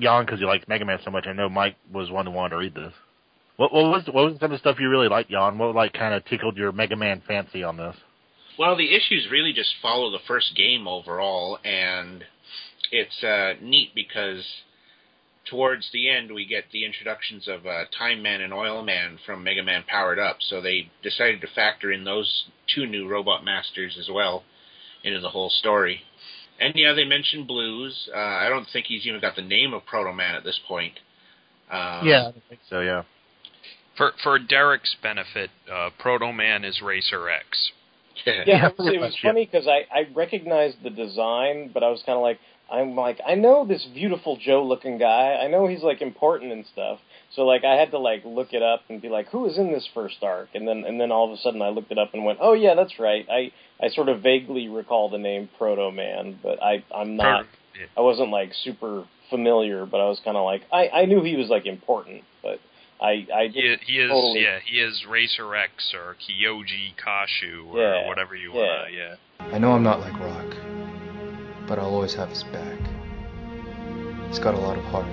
[0.00, 1.26] Jan because he likes Mega Man so much.
[1.26, 2.92] I know Mike was one who wanted to read this.
[3.56, 5.58] What, what was what was some of the stuff you really liked, Jan?
[5.58, 7.96] What like kind of tickled your Mega Man fancy on this?
[8.58, 12.24] Well, the issues really just follow the first game overall, and
[12.92, 14.44] it's uh, neat because
[15.50, 19.44] towards the end we get the introductions of uh, Time Man and Oil Man from
[19.44, 20.38] Mega Man Powered Up.
[20.40, 24.44] So they decided to factor in those two new robot masters as well
[25.02, 26.00] into the whole story.
[26.60, 28.08] And yeah, they mentioned Blues.
[28.14, 30.94] Uh, I don't think he's even got the name of Proto Man at this point.
[31.70, 32.80] Um, yeah, I think so.
[32.80, 33.02] Yeah.
[33.96, 37.72] For for Derek's benefit, uh, Proto Man is Racer X.
[38.26, 42.00] Yeah, it was, it was funny because I I recognized the design, but I was
[42.06, 42.38] kind of like
[42.70, 45.34] I'm like I know this Viewtiful Joe looking guy.
[45.34, 47.00] I know he's like important and stuff.
[47.34, 49.72] So like I had to like look it up and be like, who is in
[49.72, 50.48] this first arc?
[50.54, 52.52] And then and then all of a sudden I looked it up and went, oh
[52.52, 53.26] yeah, that's right.
[53.30, 53.52] I
[53.84, 57.46] I sort of vaguely recall the name Proto Man, but I I'm not.
[57.96, 61.36] I wasn't like super familiar, but I was kind of like I I knew he
[61.36, 62.60] was like important, but
[63.00, 67.66] I I He, just he is totally, yeah he is Racer X or Kyoji Kashu
[67.66, 68.60] or Yeah, whatever you yeah.
[68.60, 69.16] wanna yeah.
[69.40, 70.54] I know I'm not like Rock,
[71.66, 72.78] but I'll always have his back.
[74.28, 75.06] He's got a lot of heart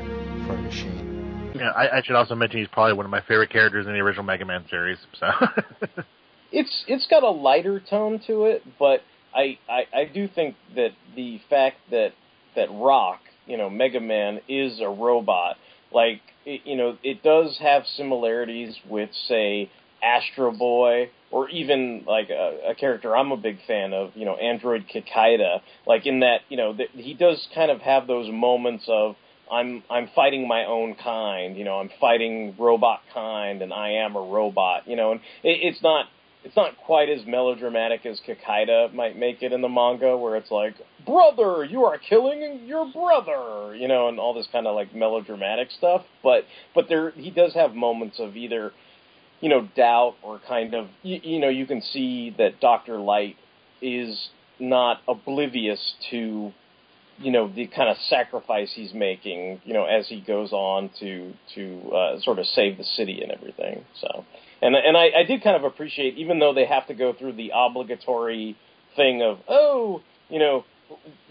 [0.45, 1.10] for a machine.
[1.55, 3.99] Yeah, I, I should also mention he's probably one of my favorite characters in the
[3.99, 4.97] original Mega Man series.
[5.19, 5.27] So
[6.51, 9.01] it's it's got a lighter tone to it, but
[9.35, 12.11] I, I I do think that the fact that
[12.55, 15.57] that Rock, you know, Mega Man is a robot,
[15.93, 19.69] like it, you know, it does have similarities with say
[20.01, 24.35] Astro Boy or even like a, a character I'm a big fan of, you know,
[24.35, 28.85] Android Kikaida, like in that, you know, that he does kind of have those moments
[28.87, 29.15] of
[29.51, 34.15] I'm I'm fighting my own kind, you know, I'm fighting robot kind and I am
[34.15, 36.05] a robot, you know, and it, it's not
[36.43, 40.49] it's not quite as melodramatic as Kikaida might make it in the manga, where it's
[40.49, 40.73] like,
[41.05, 45.69] brother, you are killing your brother, you know, and all this kind of like melodramatic
[45.71, 46.03] stuff.
[46.23, 48.71] But but there he does have moments of either,
[49.39, 53.35] you know, doubt or kind of you, you know you can see that Doctor Light
[53.81, 56.53] is not oblivious to
[57.21, 61.33] you know the kind of sacrifice he's making you know as he goes on to
[61.55, 64.25] to uh, sort of save the city and everything so
[64.61, 67.33] and and I, I did kind of appreciate even though they have to go through
[67.33, 68.57] the obligatory
[68.95, 70.65] thing of oh you know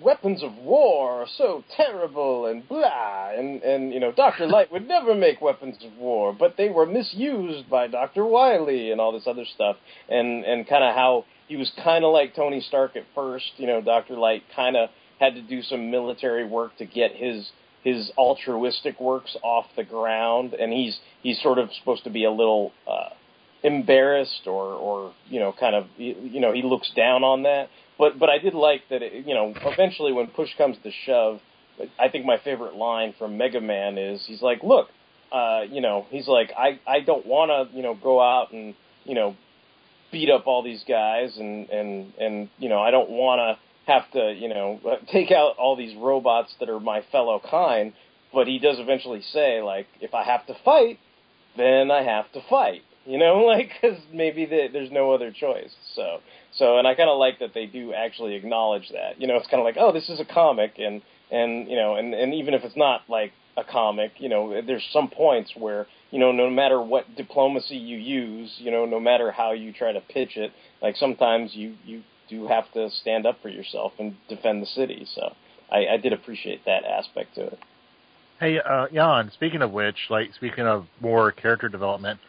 [0.01, 4.47] weapons of war are so terrible and blah and and you know Dr.
[4.47, 8.25] Light would never make weapons of war but they were misused by Dr.
[8.25, 9.77] Wily and all this other stuff
[10.09, 13.67] and and kind of how he was kind of like Tony Stark at first you
[13.67, 14.17] know Dr.
[14.17, 14.89] Light kind of
[15.21, 17.53] had to do some military work to get his
[17.85, 20.55] his altruistic works off the ground.
[20.55, 23.11] And he's he's sort of supposed to be a little uh
[23.63, 27.69] embarrassed or or you know kind of you know he looks down on that.
[27.99, 31.41] But but I did like that it, you know eventually when push comes to shove
[31.99, 34.89] I think my favorite line from Mega Man is he's like look
[35.31, 38.75] uh you know he's like I I don't want to you know go out and
[39.05, 39.37] you know
[40.11, 44.11] beat up all these guys and and and you know I don't want to have
[44.13, 47.93] to you know uh, take out all these robots that are my fellow kind
[48.33, 50.99] but he does eventually say like if I have to fight
[51.57, 55.75] then I have to fight you know like cuz maybe the, there's no other choice
[55.95, 56.21] so
[56.53, 59.49] so and I kind of like that they do actually acknowledge that you know it's
[59.49, 62.55] kind of like oh this is a comic and and you know and and even
[62.55, 66.49] if it's not like a comic you know there's some points where you know no
[66.49, 70.53] matter what diplomacy you use you know no matter how you try to pitch it
[70.81, 75.07] like sometimes you you do have to stand up for yourself and defend the city
[75.15, 75.35] so
[75.71, 77.59] I, I did appreciate that aspect to it
[78.41, 82.21] Hey, uh, Jan, speaking of which, like, speaking of more character development,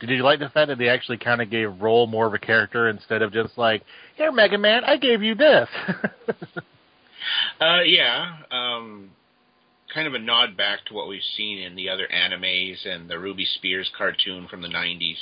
[0.00, 2.38] did you like the fact that they actually kind of gave Roll more of a
[2.38, 3.82] character instead of just like,
[4.16, 5.68] here, Mega Man, I gave you this?
[7.60, 9.10] Uh, yeah, um,
[9.92, 13.18] kind of a nod back to what we've seen in the other animes and the
[13.18, 15.16] Ruby Spears cartoon from the 90s,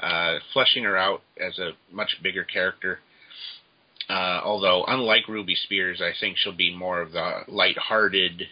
[0.00, 3.00] uh, fleshing her out as a much bigger character.
[4.08, 8.42] Uh, although, unlike Ruby Spears, I think she'll be more of the light-hearted,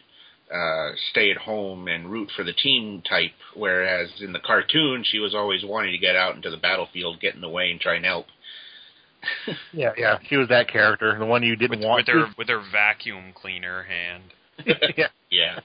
[0.53, 5.19] uh, stay at home and root for the team type, whereas in the cartoon, she
[5.19, 7.97] was always wanting to get out into the battlefield, get in the way, and try
[7.97, 8.27] and help.
[9.73, 12.07] yeah, yeah, she was that character, the one you didn't want.
[12.07, 14.23] with her with her vacuum cleaner hand.
[14.97, 15.61] yeah, yeah,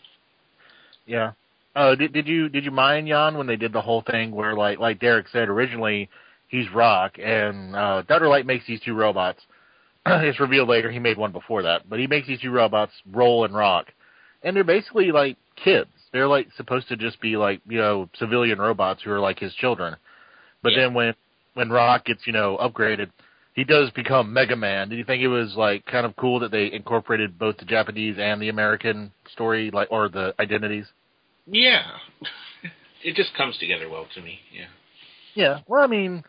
[1.05, 1.31] yeah.
[1.75, 4.53] Uh, did, did you did you mind Jan when they did the whole thing where
[4.53, 6.09] like like Derek said originally
[6.47, 8.27] he's Rock and uh, Dr.
[8.27, 9.41] Light makes these two robots.
[10.23, 13.45] it's revealed later he made one before that, but he makes these two robots Roll
[13.45, 13.87] and Rock,
[14.43, 15.89] and they're basically like kids.
[16.13, 19.53] They're like supposed to just be like you know civilian robots who are like his
[19.55, 19.95] children.
[20.63, 20.79] But Yeah.
[20.85, 21.13] then when
[21.53, 23.09] when Rock gets you know upgraded,
[23.53, 24.89] he does become Mega Man.
[24.89, 28.17] Did you think it was like kind of cool that they incorporated both the Japanese
[28.19, 30.85] and the American story, like or the identities?
[31.45, 31.83] Yeah.
[33.03, 34.39] it just comes together well to me.
[34.53, 34.65] Yeah.
[35.33, 35.59] Yeah.
[35.67, 36.23] Well, I mean,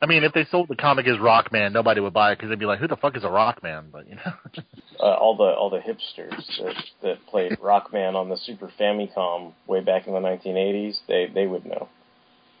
[0.00, 2.58] I mean, if they sold the comic as Rockman, nobody would buy it because they'd
[2.58, 4.32] be like, "Who the fuck is a Rockman?" But you know,
[5.00, 9.80] uh, all the all the hipsters that that played Rockman on the Super Famicom way
[9.80, 11.88] back in the 1980s, they they would know.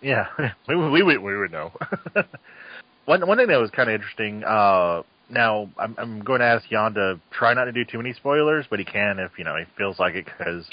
[0.00, 0.26] yeah,
[0.68, 1.72] we would- we would we would know.
[3.04, 4.42] one one thing that was kind of interesting.
[4.44, 8.14] Uh, now I'm I'm going to ask Jan to try not to do too many
[8.14, 10.66] spoilers, but he can if you know he feels like it because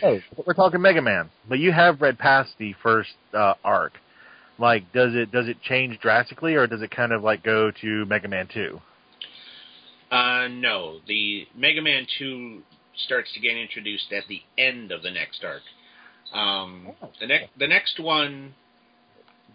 [0.00, 1.30] hey, we're talking Mega Man.
[1.48, 3.94] But you have read past the first uh, arc.
[4.58, 8.04] Like, does it does it change drastically, or does it kind of like go to
[8.06, 8.80] Mega Man Two?
[10.14, 12.62] Uh, no, the Mega Man 2
[13.06, 15.62] starts to get introduced at the end of the next arc.
[16.32, 18.54] Um, the next the next one,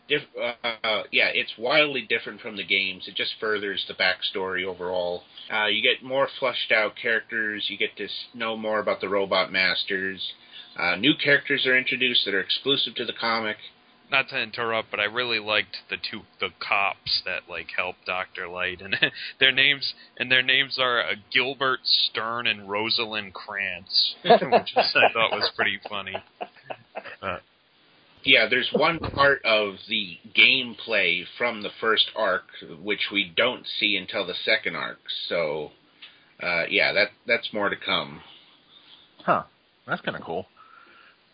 [0.09, 3.07] diff, uh, yeah, it's wildly different from the games.
[3.07, 5.23] It just furthers the backstory overall.
[5.53, 7.65] Uh, you get more fleshed out characters.
[7.69, 10.33] You get to know more about the Robot Masters.
[10.77, 13.57] Uh, new characters are introduced that are exclusive to the comic.
[14.11, 18.47] Not to interrupt, but I really liked the two the cops that like help Doctor
[18.47, 18.95] Light, and
[19.39, 25.13] their names and their names are uh, Gilbert Stern and Rosalind Krantz, which is, I
[25.13, 26.15] thought was pretty funny.
[27.21, 27.37] Uh,
[28.23, 32.43] Yeah, there's one part of the gameplay from the first arc
[32.81, 34.99] which we don't see until the second arc.
[35.27, 35.71] So,
[36.41, 38.21] uh, yeah, that that's more to come.
[39.23, 39.43] Huh.
[39.87, 40.45] That's kind of cool.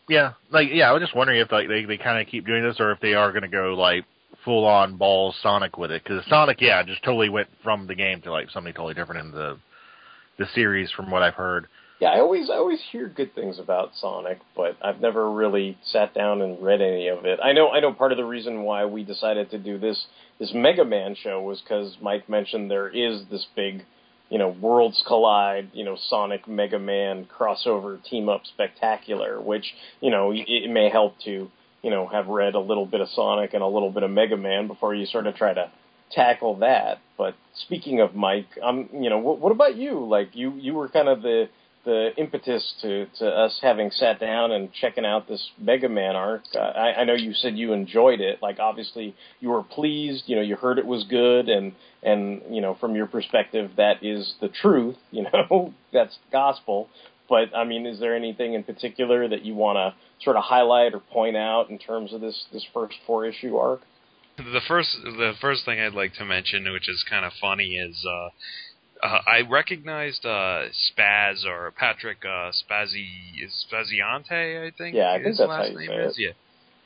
[0.08, 2.64] Yeah, like yeah, I was just wondering if like they they kind of keep doing
[2.64, 4.06] this or if they are going to go like
[4.44, 8.22] full on ball Sonic with it because Sonic, yeah, just totally went from the game
[8.22, 9.58] to like something totally different in the
[10.38, 11.68] the series from what I've heard.
[12.00, 16.14] Yeah, I always I always hear good things about Sonic, but I've never really sat
[16.14, 17.40] down and read any of it.
[17.42, 20.06] I know I know part of the reason why we decided to do this
[20.38, 23.86] this Mega Man show was because Mike mentioned there is this big,
[24.36, 30.12] you know, worlds collide, you know, Sonic Mega Man crossover team up spectacular, which you
[30.12, 31.50] know it, may help to
[31.82, 34.36] you know have read a little bit of Sonic and a little bit of Mega
[34.36, 35.72] Man before you sort of try to
[36.12, 36.98] tackle that.
[37.18, 40.06] But speaking of Mike, um, you know, what, what about you?
[40.06, 41.48] Like you you were kind of the
[41.86, 46.42] the impetus to, to us having sat down and checking out this Mega Man arc.
[46.54, 48.40] Uh, I, I know you said you enjoyed it.
[48.42, 50.24] Like obviously you were pleased.
[50.28, 51.74] You know, you heard it was good, and
[52.04, 54.98] and you know from your perspective that is the truth.
[55.12, 56.90] You know, that's gospel.
[57.30, 60.94] But I mean, is there anything in particular that you want to sort of highlight
[60.94, 63.82] or point out in terms of this this first four issue arc?
[64.38, 68.06] the first the first thing I'd like to mention, which is kind of funny, is
[68.06, 68.30] uh,
[69.06, 73.08] uh, I recognized uh, Spaz or Patrick uh, Spazzi
[73.72, 74.96] Spaziante, I think.
[74.96, 76.18] Yeah, I think his that's last how you name say is.
[76.18, 76.22] it.
[76.22, 76.32] Yeah,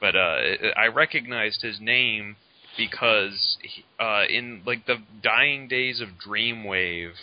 [0.01, 2.35] but uh, I recognized his name
[2.77, 7.13] because he, uh, in like the dying days of Dreamwave,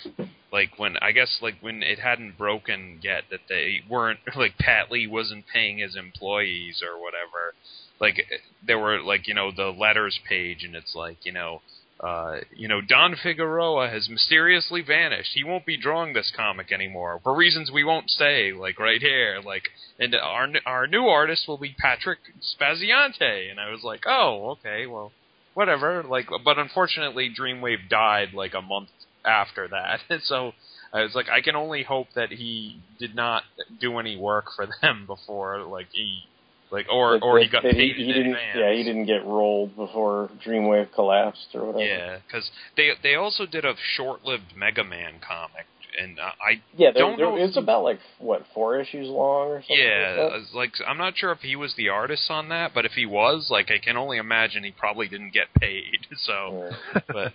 [0.53, 4.91] like when I guess like when it hadn't broken yet that they weren't like Pat
[4.91, 7.55] Lee wasn't paying his employees or whatever.
[8.01, 8.27] Like
[8.67, 11.63] there were like you know the letters page and it's like you know
[12.01, 15.31] uh, you know, Don Figueroa has mysteriously vanished.
[15.35, 19.41] He won't be drawing this comic anymore for reasons we won't say, like right here.
[19.45, 19.65] Like,
[19.99, 23.51] and our our new artist will be Patrick Spaziante.
[23.51, 25.13] And I was like, oh, okay, well,
[25.55, 26.03] whatever.
[26.03, 28.91] Like, but unfortunately, Dreamwave died like a month
[29.25, 30.01] after that.
[30.25, 30.53] so
[30.93, 33.43] I was like, I can only hope that he did not
[33.81, 36.25] do any work for them before, like he.
[36.71, 38.33] Like or or he got paid he, he didn't.
[38.33, 38.59] advance.
[38.59, 41.85] Yeah, he didn't get rolled before Dreamwave collapsed or whatever.
[41.85, 45.67] Yeah, because they they also did a short-lived Mega Man comic,
[46.01, 47.37] and uh, I Yeah, there, don't there, know.
[47.37, 49.77] it was about like what four issues long or something.
[49.79, 52.93] yeah, like like I'm not sure if he was the artist on that, but if
[52.93, 56.07] he was, like I can only imagine he probably didn't get paid.
[56.17, 56.73] So,
[57.13, 57.33] but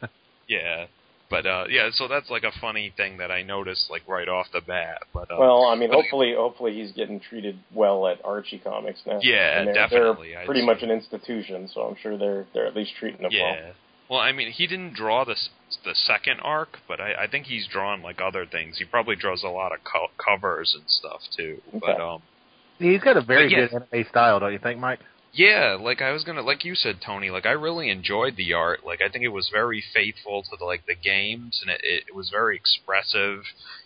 [0.49, 0.87] yeah,
[1.31, 4.45] but uh yeah, so that's like a funny thing that I noticed like right off
[4.53, 5.01] the bat.
[5.13, 8.99] But uh, Well, I mean, but- hopefully, hopefully he's getting treated well at Archie Comics
[9.07, 9.19] now.
[9.23, 10.65] Yeah, And they're, definitely, They're I'd pretty say.
[10.67, 13.55] much an institution, so I'm sure they're they're at least treating him well.
[13.55, 13.71] Yeah.
[14.09, 15.49] Well, I mean, he didn't draw the s-
[15.85, 18.77] the second arc, but I, I think he's drawn like other things.
[18.77, 21.61] He probably draws a lot of co- covers and stuff too.
[21.79, 22.21] But um,
[22.77, 23.67] He's got a very But yeah.
[23.67, 24.99] good anime style, don't you think, Mike?
[25.33, 27.29] Yeah, like I was gonna, like you said, Tony.
[27.29, 28.85] Like I really enjoyed the art.
[28.85, 32.15] Like I think it was very faithful to the like the games, and it, it
[32.15, 33.43] was very expressive,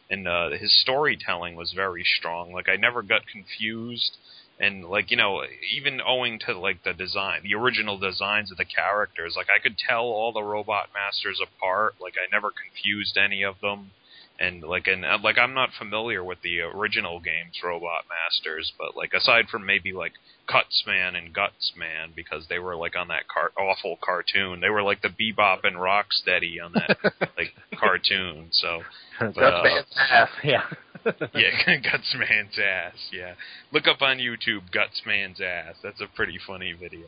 [0.10, 2.52] and uh, his storytelling was very strong.
[2.52, 4.18] Like I never got confused
[4.60, 5.44] and like you know
[5.74, 9.78] even owing to like the design the original designs of the characters like i could
[9.78, 13.92] tell all the robot masters apart like i never confused any of them
[14.40, 18.96] and like and uh, like i'm not familiar with the original games robot masters but
[18.96, 20.14] like aside from maybe like
[20.48, 25.02] cutsman and gutsman because they were like on that car- awful cartoon they were like
[25.02, 26.98] the bebop and rocksteady on that
[27.38, 28.82] like cartoon so
[29.20, 30.30] That's but, uh, man's ass.
[30.44, 30.64] Yeah.
[31.36, 32.94] yeah, Gutsman's ass.
[33.12, 33.36] Yeah,
[33.72, 35.76] look up on YouTube Gutsman's ass.
[35.84, 37.06] That's a pretty funny video.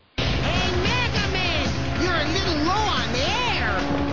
[1.99, 4.06] You're a little low on the air,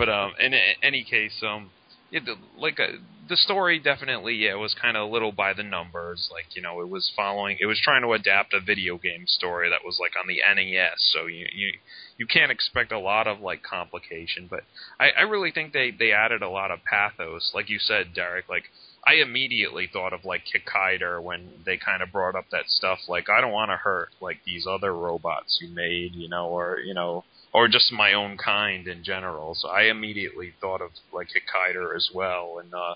[0.00, 1.68] But um, in any case, um,
[2.10, 2.86] yeah, the, like uh,
[3.28, 6.30] the story definitely yeah was kind of a little by the numbers.
[6.32, 9.68] Like you know, it was following, it was trying to adapt a video game story
[9.68, 10.96] that was like on the NES.
[11.12, 11.72] So you you
[12.16, 14.46] you can't expect a lot of like complication.
[14.48, 14.60] But
[14.98, 18.48] I, I really think they they added a lot of pathos, like you said, Derek.
[18.48, 18.64] Like
[19.06, 23.00] I immediately thought of like Kikaider when they kind of brought up that stuff.
[23.06, 26.78] Like I don't want to hurt like these other robots you made, you know, or
[26.78, 29.54] you know, or just my own kind in general.
[29.54, 32.94] So I immediately thought of like Kikaider as well, and uh,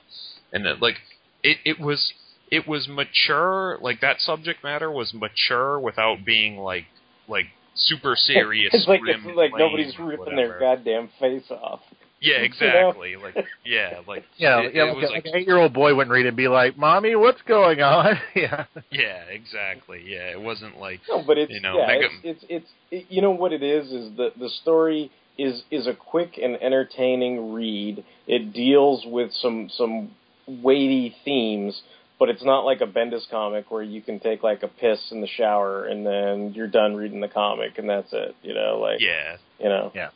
[0.52, 0.96] and it, like
[1.42, 2.12] it it was
[2.50, 3.78] it was mature.
[3.80, 6.86] Like that subject matter was mature without being like
[7.28, 8.70] like super serious.
[8.72, 11.80] it's like grim, it's like nobody's ripping their goddamn face off.
[12.24, 12.44] Yeah, You know?
[12.44, 13.16] exactly.
[13.16, 15.94] Like yeah, like Yeah, it, yeah, it like, was a- like like an eight-year-old boy
[15.94, 18.64] wouldn't read it and be like, "Mommy, what's going on?" yeah.
[18.90, 20.02] yeah, exactly.
[20.06, 23.06] Yeah, it wasn't like No, but it's you know yeah, Mega, it's, it's it's it,
[23.10, 27.52] you know what it is is the the story is is a quick and entertaining
[27.52, 28.04] read.
[28.26, 30.12] It deals with some some
[30.46, 31.82] weighty themes,
[32.18, 35.20] but it's not like a Bendis comic where you can take like a piss in
[35.20, 38.34] the shower and then you're done reading the comic and that's it.
[38.42, 39.36] You know, like yeah.
[39.58, 39.92] you know.
[39.94, 40.08] Yeah.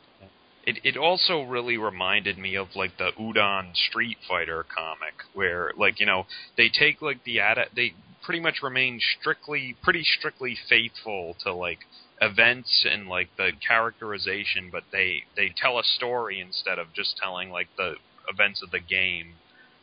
[0.69, 5.99] It it also really reminded me of like the Udon Street Fighter comic where like
[5.99, 11.35] you know they take like the ad they pretty much remain strictly pretty strictly faithful
[11.43, 11.79] to like
[12.21, 17.49] events and like the characterization but they they tell a story instead of just telling
[17.49, 17.95] like the
[18.31, 19.33] events of the game.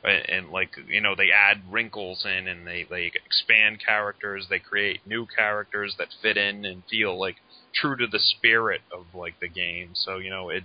[0.05, 4.61] And, and like you know they add wrinkles in and they they expand characters they
[4.61, 7.37] create new characters that fit in and feel like
[7.75, 9.91] true to the spirit of like the game.
[9.95, 10.63] So you know it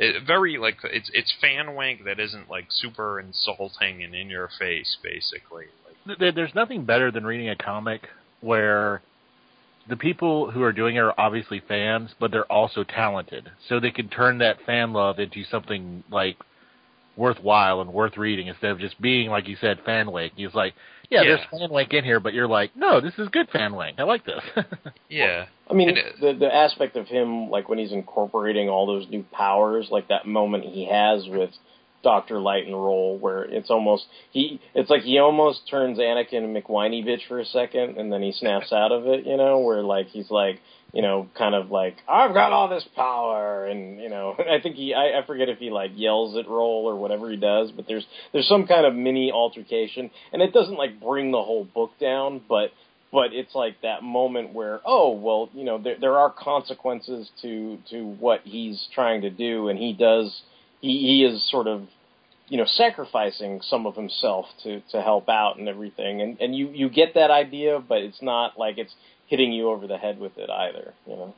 [0.00, 4.48] it very like it's it's fan wank that isn't like super insulting and in your
[4.58, 5.66] face basically
[6.08, 8.08] like There's nothing better than reading a comic
[8.40, 9.02] where
[9.88, 13.90] the people who are doing it are obviously fans, but they're also talented, so they
[13.90, 16.36] can turn that fan love into something like
[17.16, 20.32] worthwhile and worth reading instead of just being like you said fan wank.
[20.36, 20.74] He's like,
[21.10, 21.36] yeah, Yeah.
[21.36, 23.98] there's fan wank in here, but you're like, no, this is good fan wank.
[23.98, 24.42] I like this.
[25.08, 29.22] yeah I mean, the the aspect of him, like when he's incorporating all those new
[29.32, 31.50] powers, like that moment he has with
[32.02, 37.04] Doctor Light and Roll, where it's almost he, it's like he almost turns Anakin McWhiney
[37.06, 40.06] bitch for a second, and then he snaps out of it, you know, where like
[40.08, 40.60] he's like,
[40.92, 44.76] you know, kind of like I've got all this power, and you know, I think
[44.76, 47.86] he, I, I forget if he like yells at Roll or whatever he does, but
[47.86, 51.92] there's there's some kind of mini altercation, and it doesn't like bring the whole book
[52.00, 52.70] down, but
[53.12, 57.78] but it's like that moment where oh well you know there there are consequences to
[57.90, 60.42] to what he's trying to do and he does
[60.80, 61.82] he he is sort of
[62.50, 66.20] you know sacrificing some of himself to to help out and everything.
[66.20, 68.94] And and you you get that idea but it's not like it's
[69.26, 71.34] hitting you over the head with it either you know?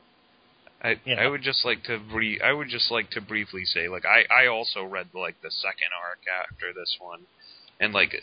[0.83, 4.03] I I would just like to re- I would just like to briefly say like
[4.05, 7.21] I I also read like the second arc after this one,
[7.79, 8.21] and like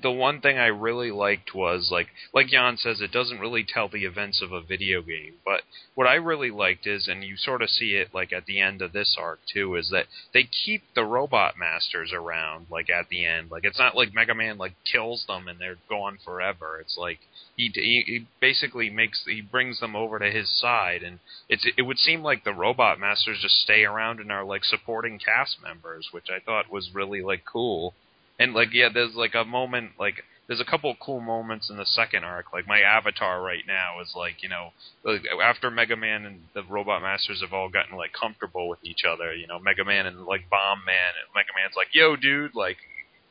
[0.00, 3.88] the one thing I really liked was like like Jan says it doesn't really tell
[3.88, 5.62] the events of a video game, but
[5.94, 8.80] what I really liked is and you sort of see it like at the end
[8.80, 13.24] of this arc too is that they keep the robot masters around like at the
[13.26, 13.50] end.
[13.50, 16.78] Like it's not like Mega Man like kills them and they're gone forever.
[16.80, 17.18] It's like
[17.56, 21.18] he, he he basically makes he brings them over to his side and
[21.48, 25.18] it's it would seem like the robot masters just stay around and are like supporting
[25.18, 27.94] cast members which i thought was really like cool
[28.38, 31.76] and like yeah there's like a moment like there's a couple of cool moments in
[31.76, 32.52] the second arc.
[32.52, 34.70] Like my avatar right now is like you know
[35.04, 39.04] like, after mega man and the robot masters have all gotten like comfortable with each
[39.08, 42.54] other you know mega man and like bomb man and mega man's like yo dude
[42.54, 42.76] like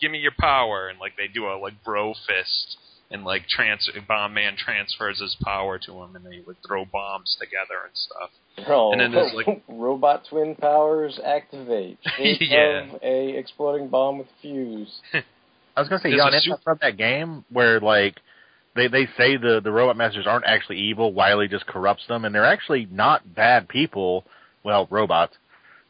[0.01, 0.89] give me your power.
[0.89, 2.77] And like they do a like bro fist
[3.11, 7.37] and like trans bomb man transfers his power to him and they would throw bombs
[7.39, 8.29] together and stuff
[8.69, 12.87] oh, and then there's like robot twin powers activate Think Yeah.
[13.03, 16.77] a exploding bomb with fuse I was gonna say, There's Jan, a isn't that from
[16.81, 18.17] that game where like
[18.75, 22.33] they they say the the robot masters aren't actually evil, Wily just corrupts them, and
[22.35, 24.25] they're actually not bad people.
[24.63, 25.35] Well, robots,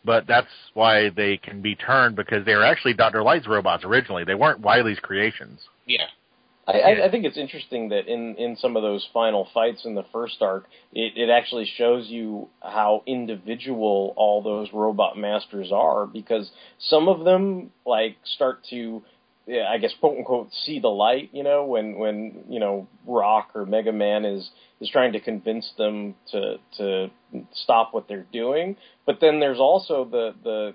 [0.05, 4.23] but that's why they can be turned because they were actually Doctor Light's robots originally.
[4.23, 5.59] They weren't Wily's creations.
[5.85, 6.05] Yeah.
[6.67, 9.95] I, I, I think it's interesting that in, in some of those final fights in
[9.95, 16.05] the first arc, it, it actually shows you how individual all those robot masters are
[16.05, 19.01] because some of them like start to
[19.47, 23.49] yeah, I guess quote unquote see the light, you know, when when you know Rock
[23.55, 24.49] or Mega Man is
[24.79, 27.09] is trying to convince them to to
[27.51, 28.77] stop what they're doing.
[29.05, 30.73] But then there's also the the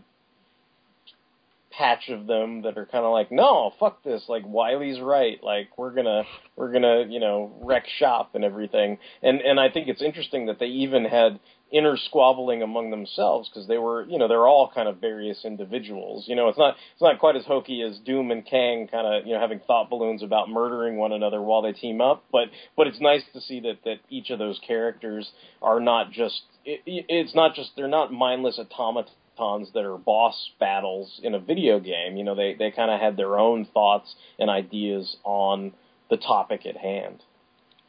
[1.77, 4.25] patch of them that are kind of like, no, fuck this.
[4.29, 5.43] Like Wily's right.
[5.43, 6.25] Like we're gonna
[6.57, 8.99] we're gonna you know wreck shop and everything.
[9.23, 11.39] And and I think it's interesting that they even had
[11.73, 16.25] inner squabbling among themselves because they were you know they're all kind of various individuals.
[16.27, 19.27] You know it's not it's not quite as hokey as Doom and Kang kind of
[19.27, 22.25] you know having thought balloons about murdering one another while they team up.
[22.33, 26.43] But but it's nice to see that that each of those characters are not just
[26.65, 31.79] it, it's not just they're not mindless automatons that are boss battles in a video
[31.81, 32.17] game.
[32.17, 35.73] You know, they they kind of had their own thoughts and ideas on
[36.11, 37.23] the topic at hand.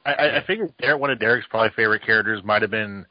[0.06, 3.06] I, I- I figured Derek, one of Derek's probably favorite characters might have been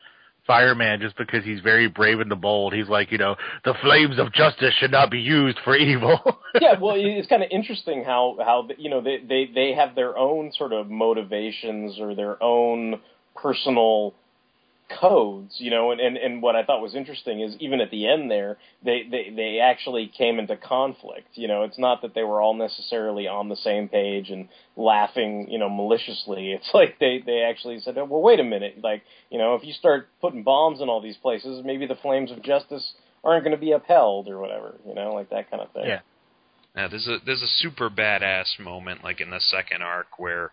[0.46, 2.72] Fireman, just because he's very brave and bold.
[2.72, 3.34] He's like, you know,
[3.64, 6.20] the flames of justice should not be used for evil.
[6.60, 10.16] yeah, well, it's kind of interesting how how you know they they they have their
[10.16, 13.00] own sort of motivations or their own
[13.34, 14.14] personal
[14.88, 18.08] codes, you know, and, and, and what I thought was interesting is even at the
[18.08, 21.28] end there, they, they, they actually came into conflict.
[21.34, 25.48] You know, it's not that they were all necessarily on the same page and laughing,
[25.50, 26.52] you know, maliciously.
[26.56, 28.78] It's like they, they actually said, oh, well, wait a minute.
[28.82, 32.30] Like, you know, if you start putting bombs in all these places, maybe the flames
[32.30, 35.70] of justice aren't going to be upheld or whatever, you know, like that kind of
[35.72, 35.86] thing.
[35.86, 36.00] Yeah.
[36.74, 40.50] Now there's a there's a super badass moment like in the second arc where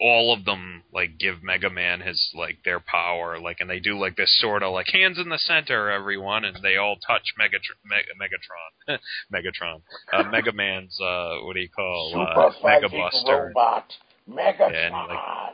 [0.00, 3.98] all of them like give Mega Man his like their power like and they do
[3.98, 7.78] like this sort of like hands in the center everyone and they all touch Megatron
[7.84, 8.98] Meg- Megatron.
[9.32, 9.82] Megatron.
[10.12, 13.52] Uh, Mega Man's uh what do you call Super uh, Mega Buster.
[13.54, 13.92] robot.
[14.28, 14.72] Megatron.
[14.72, 15.50] Yeah,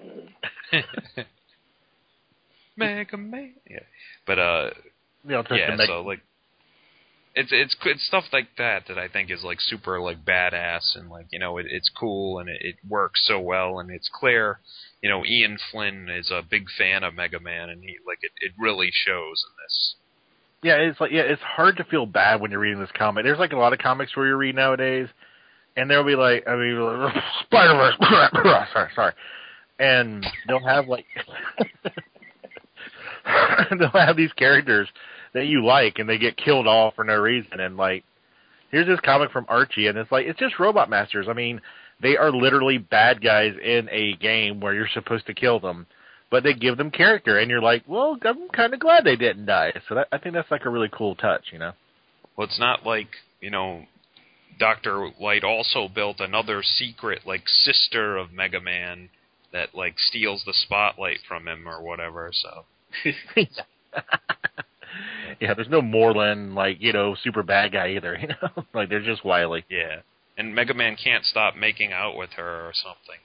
[0.72, 0.86] and, like-
[2.76, 3.54] Mega Man.
[3.68, 3.80] Yeah.
[4.26, 4.70] But uh
[5.24, 6.20] They'll yeah Meg- so like
[7.36, 11.10] it's it's it's stuff like that that I think is like super like badass and
[11.10, 14.58] like you know it, it's cool and it, it works so well and it's clear
[15.02, 18.32] you know Ian Flynn is a big fan of Mega Man and he like it
[18.40, 19.94] it really shows in this.
[20.62, 23.24] Yeah, it's like yeah, it's hard to feel bad when you're reading this comic.
[23.24, 25.08] There's like a lot of comics where you read nowadays,
[25.76, 26.74] and they'll be like, I mean,
[27.42, 27.94] Spider Verse,
[28.72, 29.12] sorry, sorry,
[29.78, 31.04] and they'll have like
[33.78, 34.88] they'll have these characters
[35.36, 38.04] that you like, and they get killed off for no reason, and like
[38.70, 41.26] here's this comic from Archie, and it's like it's just Robot Masters.
[41.28, 41.60] I mean,
[42.00, 45.86] they are literally bad guys in a game where you're supposed to kill them,
[46.30, 49.46] but they give them character, and you're like, well, I'm kind of glad they didn't
[49.46, 49.72] die.
[49.88, 51.72] So that, I think that's like a really cool touch, you know.
[52.36, 53.08] Well, it's not like
[53.40, 53.84] you know.
[54.58, 59.10] Doctor Light also built another secret, like sister of Mega Man,
[59.52, 62.30] that like steals the spotlight from him or whatever.
[62.32, 62.64] So
[65.40, 68.16] yeah, there's no Moreland like you know super bad guy either.
[68.26, 69.64] You know, like they're just Wily.
[69.68, 70.00] Yeah.
[70.38, 73.20] And Mega Man can't stop making out with her or something.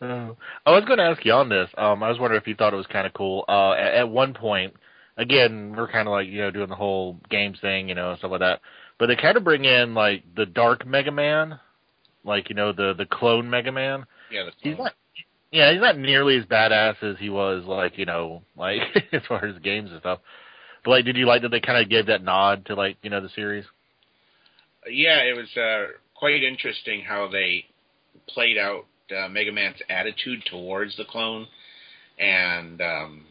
[0.00, 0.34] Uh,
[0.66, 1.68] I was going to ask you on this.
[1.76, 3.44] Um, I was wondering if you thought it was kind of cool.
[3.48, 4.74] Uh, at, at one point,
[5.16, 8.30] again, we're kind of like you know doing the whole games thing, you know, stuff
[8.30, 8.60] like that.
[8.98, 11.58] But they kind of bring in like the Dark Mega Man,
[12.24, 14.04] like you know the the clone Mega Man.
[14.30, 14.92] Yeah, the He's not.
[15.52, 18.80] Yeah, he's not nearly as badass as he was, like you know, like
[19.12, 20.20] as far as games and stuff.
[20.84, 23.10] But like, did you like that they kind of gave that nod to like you
[23.10, 23.64] know the series?
[24.88, 27.66] Yeah, it was uh, quite interesting how they
[28.28, 28.86] played out
[29.16, 31.46] uh, Mega Man's attitude towards the clone,
[32.18, 33.26] and um,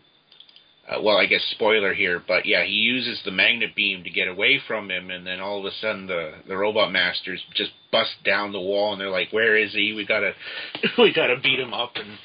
[0.90, 4.28] uh, well, I guess spoiler here, but yeah, he uses the magnet beam to get
[4.28, 8.12] away from him, and then all of a sudden the the robot masters just bust
[8.26, 9.94] down the wall, and they're like, "Where is he?
[9.94, 10.34] We gotta
[10.98, 12.18] we gotta beat him up!" And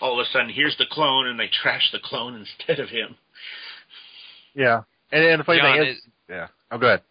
[0.00, 3.16] all of a sudden, here's the clone, and they trash the clone instead of him.
[4.54, 6.48] Yeah, and, and the funny John, thing is, is- yeah.
[6.70, 7.02] Oh, go ahead.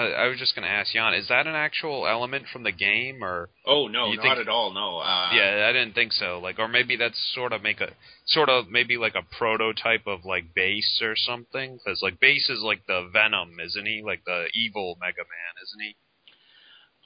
[0.00, 2.72] Uh, I was just going to ask Jan, is that an actual element from the
[2.72, 4.72] game, or Oh no, not think- at all.
[4.72, 4.98] No.
[4.98, 6.40] Uh, yeah, I didn't think so.
[6.42, 7.90] Like, or maybe that's sort of make a
[8.26, 12.62] sort of maybe like a prototype of like Bass or something, because like Bass is
[12.62, 14.02] like the Venom, isn't he?
[14.02, 15.96] Like the evil Mega Man, isn't he?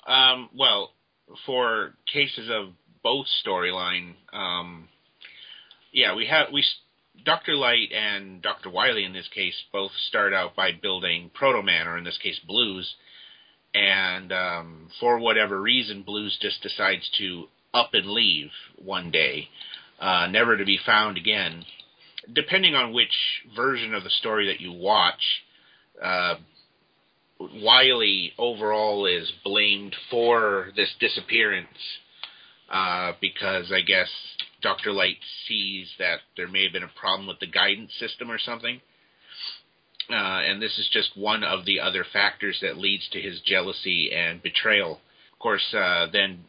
[0.07, 0.93] Um, well,
[1.47, 4.89] for cases of both storyline, um,
[5.93, 6.65] yeah, we have we
[7.23, 11.87] Doctor Light and Doctor Wily in this case both start out by building Proto Man,
[11.87, 12.95] or in this case Blues,
[13.75, 19.49] and um, for whatever reason, Blues just decides to up and leave one day,
[20.01, 21.65] uh, never to be found again.
[22.33, 23.13] Depending on which
[23.55, 25.21] version of the story that you watch,
[26.03, 26.37] uh,
[27.39, 31.67] Wily overall is blamed for this disappearance
[32.71, 34.09] uh, because I guess
[34.65, 34.93] Dr.
[34.93, 38.81] Light sees that there may have been a problem with the guidance system or something.
[40.11, 44.11] Uh, and this is just one of the other factors that leads to his jealousy
[44.13, 45.01] and betrayal.
[45.33, 46.45] Of course, uh, then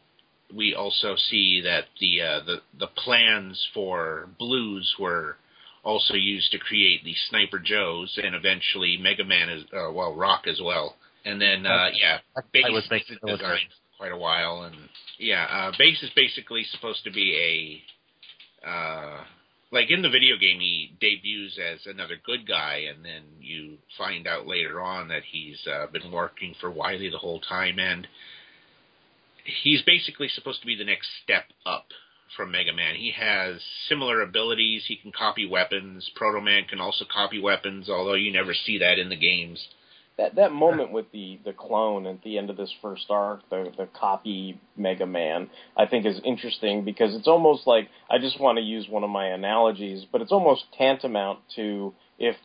[0.56, 5.36] we also see that the, uh, the the plans for Blues were
[5.84, 10.48] also used to create the Sniper Joes and eventually Mega Man as uh, well, Rock
[10.48, 10.96] as well.
[11.26, 12.20] And then uh, yeah,
[12.54, 14.76] Bass I was was making those designed for quite a while, and
[15.18, 17.96] yeah, uh, Bass is basically supposed to be a
[18.66, 19.24] uh,
[19.72, 24.28] like in the video game he debuts as another good guy, and then you find
[24.28, 28.08] out later on that he's uh, been working for Wily the whole time, and
[29.64, 31.88] he's basically supposed to be the next step up
[32.36, 32.96] from Mega Man.
[32.96, 34.84] He has similar abilities.
[34.88, 36.10] He can copy weapons.
[36.16, 39.68] Proto Man can also copy weapons, although you never see that in the games.
[40.18, 43.72] That that moment with the the clone at the end of this first arc, the
[43.78, 48.58] the copy Mega Man, I think is interesting because it's almost like I just want
[48.58, 52.38] to use one of my analogies, but it's almost tantamount to if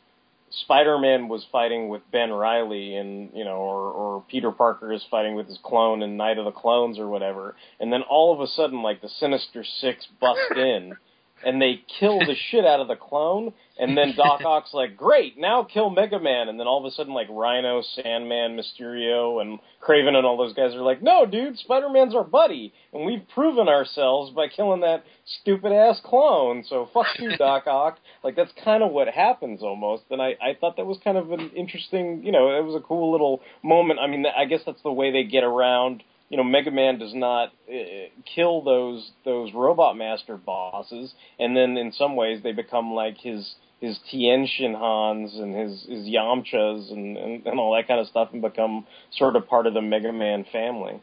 [0.50, 5.36] Spider-Man was fighting with Ben Riley and you know, or, or Peter Parker is fighting
[5.36, 8.48] with his clone in Night of the Clones or whatever, and then all of a
[8.48, 10.96] sudden like the Sinister Six bust in
[11.44, 15.38] and they kill the shit out of the clone, and then Doc Ock's like, great,
[15.38, 19.58] now kill Mega Man, and then all of a sudden like Rhino, Sandman, Mysterio, and
[19.82, 23.68] Kraven and all those guys are like, no, dude, Spider-Man's our buddy, and we've proven
[23.68, 25.04] ourselves by killing that
[25.40, 27.98] stupid ass clone, so fuck you, Doc Ock.
[28.22, 31.32] Like that's kind of what happens almost, and I I thought that was kind of
[31.32, 34.00] an interesting, you know, it was a cool little moment.
[34.00, 37.12] I mean, I guess that's the way they get around you know, Mega Man does
[37.12, 42.94] not uh, kill those those Robot Master bosses, and then in some ways they become
[42.94, 47.88] like his his Tien Shin Hans and his his Yamchas and, and and all that
[47.88, 51.02] kind of stuff, and become sort of part of the Mega Man family.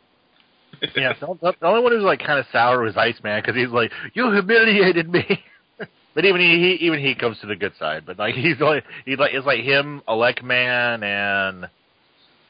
[0.96, 3.92] yeah, the, the only one who's like kind of sour was Iceman because he's like,
[4.14, 5.44] "You humiliated me."
[6.16, 8.04] but even he, he, even he comes to the good side.
[8.06, 11.70] But like he's like he's like it's like him, Elec Man, and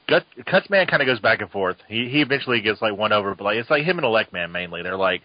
[0.07, 1.77] Cuts Man kind of goes back and forth.
[1.87, 4.51] He he eventually gets like one over, but like it's like him and Elec Man
[4.51, 4.81] mainly.
[4.81, 5.21] They're like,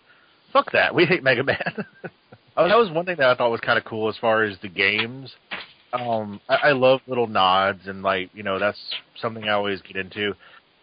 [0.53, 1.87] "Fuck that, we hate Mega Man."
[2.57, 4.57] oh, that was one thing that I thought was kind of cool as far as
[4.61, 5.33] the games.
[5.93, 8.79] Um, I, I love little nods and like you know that's
[9.21, 10.35] something I always get into.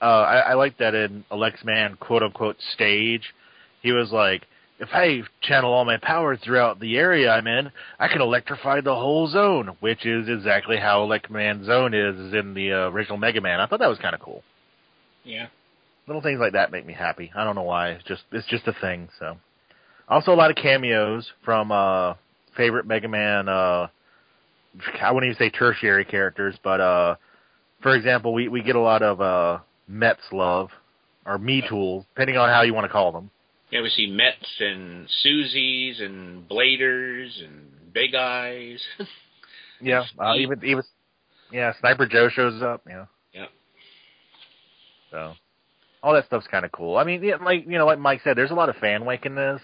[0.02, 3.34] Uh, I, I like that in Elec Man quote unquote stage,
[3.82, 4.44] he was like,
[4.80, 7.70] if I channel all my power throughout the area I'm in,
[8.00, 12.34] I can electrify the whole zone, which is exactly how Elec Man Zone is, is
[12.34, 13.60] in the uh, original Mega Man.
[13.60, 14.42] I thought that was kind of cool.
[15.26, 15.48] Yeah.
[16.08, 17.30] Little things like that make me happy.
[17.36, 17.90] I don't know why.
[17.90, 19.10] It's just it's just a thing.
[19.20, 19.38] So,
[20.08, 22.16] also a lot of cameos from uh
[22.56, 23.50] favorite Mega Man.
[23.50, 23.88] uh
[25.02, 27.16] I wouldn't even say tertiary characters, but uh
[27.82, 30.70] for example, we we get a lot of uh Met's love
[31.26, 33.30] or Metools, depending on how you want to call them.
[33.72, 38.82] Yeah, we see Mets and Susies and Bladers and Big Eyes.
[39.82, 40.84] Yeah, uh, even even
[41.52, 42.82] yeah, Sniper Joe shows up.
[42.88, 43.06] Yeah.
[43.34, 43.46] Yeah.
[45.12, 45.34] So
[46.04, 46.98] all that stuff's kind of cool.
[46.98, 49.26] I mean, yeah, like you know, like Mike said, there's a lot of fan wank
[49.26, 49.62] in this,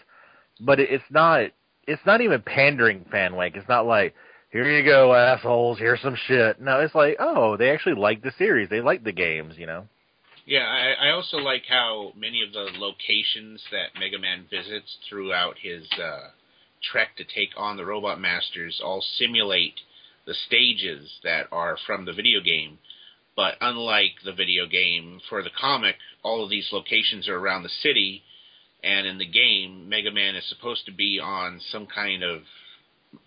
[0.59, 1.51] but it, it's not
[1.87, 3.55] it's not even pandering fan wank.
[3.55, 4.15] It's not like
[4.51, 5.77] here you go, assholes.
[5.77, 6.61] Here's some shit.
[6.61, 8.69] No, it's like oh, they actually like the series.
[8.69, 9.55] They like the games.
[9.57, 9.87] You know.
[10.45, 15.55] Yeah, I, I also like how many of the locations that Mega Man visits throughout
[15.59, 16.29] his uh,
[16.91, 19.73] trek to take on the Robot Masters all simulate
[20.27, 22.77] the stages that are from the video game.
[23.35, 27.69] But unlike the video game, for the comic, all of these locations are around the
[27.81, 28.21] city,
[28.83, 32.43] and in the game, Mega Man is supposed to be on some kind of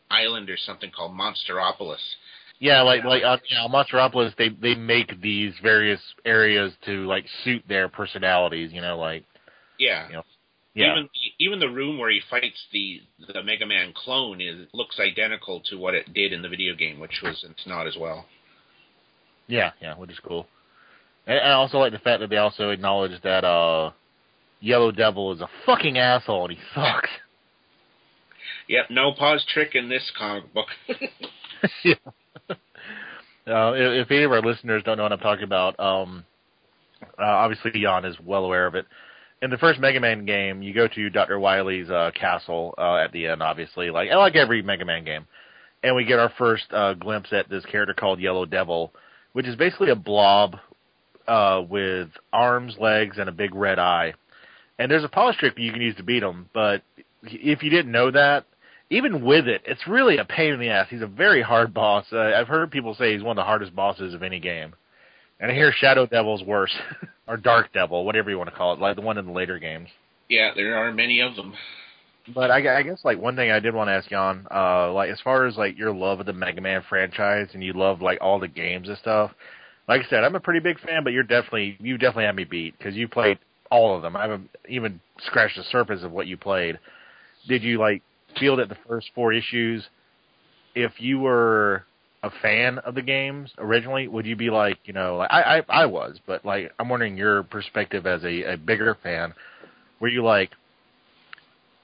[0.08, 1.98] island or something called Monsteropolis.
[2.60, 7.24] Yeah, like like uh, you know, Monsteropolis, they they make these various areas to like
[7.44, 8.72] suit their personalities.
[8.72, 9.24] You know, like
[9.78, 10.08] Yeah.
[10.08, 10.22] you know,
[10.74, 13.00] yeah, Even the, even the room where he fights the
[13.32, 16.98] the Mega Man clone is looks identical to what it did in the video game,
[16.98, 18.26] which was it's not as well.
[19.46, 20.46] yeah, yeah, which is cool.
[21.26, 23.90] And I also like the fact that they also acknowledge that uh,
[24.60, 27.10] Yellow Devil is a fucking asshole and he sucks.
[28.68, 30.68] Yep, no pause trick in this comic book.
[31.84, 31.94] yeah.
[33.48, 36.24] Uh, if, any of our listeners don't know what I'm talking about, um,
[37.18, 38.86] uh, obviously Jan is well aware of it.
[39.40, 41.38] In the first Mega Man game, you go to Dr.
[41.38, 45.26] Wily's uh, castle uh, at the end, obviously, like like every Mega Man game,
[45.82, 48.92] and we get our first uh, glimpse at this character called Yellow Devil,
[49.32, 50.56] which is basically a blob
[51.28, 54.14] uh, with arms, legs, and a big red eye.
[54.78, 56.82] And there's a pause trick you can use to beat him, but
[57.22, 58.44] if you didn't know that,
[58.90, 60.86] even with it, it's really a pain in the ass.
[60.88, 62.06] He's a very hard boss.
[62.12, 64.74] Uh, I've heard people say he's one of the hardest bosses of any game.
[65.40, 66.74] And I hear Shadow Devil's worse,
[67.28, 69.58] or Dark Devil, whatever you want to call it, like the one in the later
[69.58, 69.88] games.
[70.28, 71.54] Yeah, there are many of them.
[72.34, 75.10] But I, I guess like one thing I did want to ask Jan, uh, like
[75.10, 78.18] as far as like your love of the Mega Man franchise and you love like
[78.20, 79.30] all the games and stuff.
[79.88, 82.44] Like I said, I'm a pretty big fan, but you're definitely you definitely have me
[82.44, 83.38] beat because you played
[83.70, 84.16] all of them.
[84.16, 86.78] I haven't even scratched the surface of what you played.
[87.48, 88.02] Did you like
[88.38, 89.86] feel that the first four issues,
[90.74, 91.84] if you were
[92.22, 95.82] a fan of the games originally, would you be like, you know, like I, I
[95.82, 99.34] I was, but like I'm wondering your perspective as a, a bigger fan.
[100.00, 100.50] Were you like,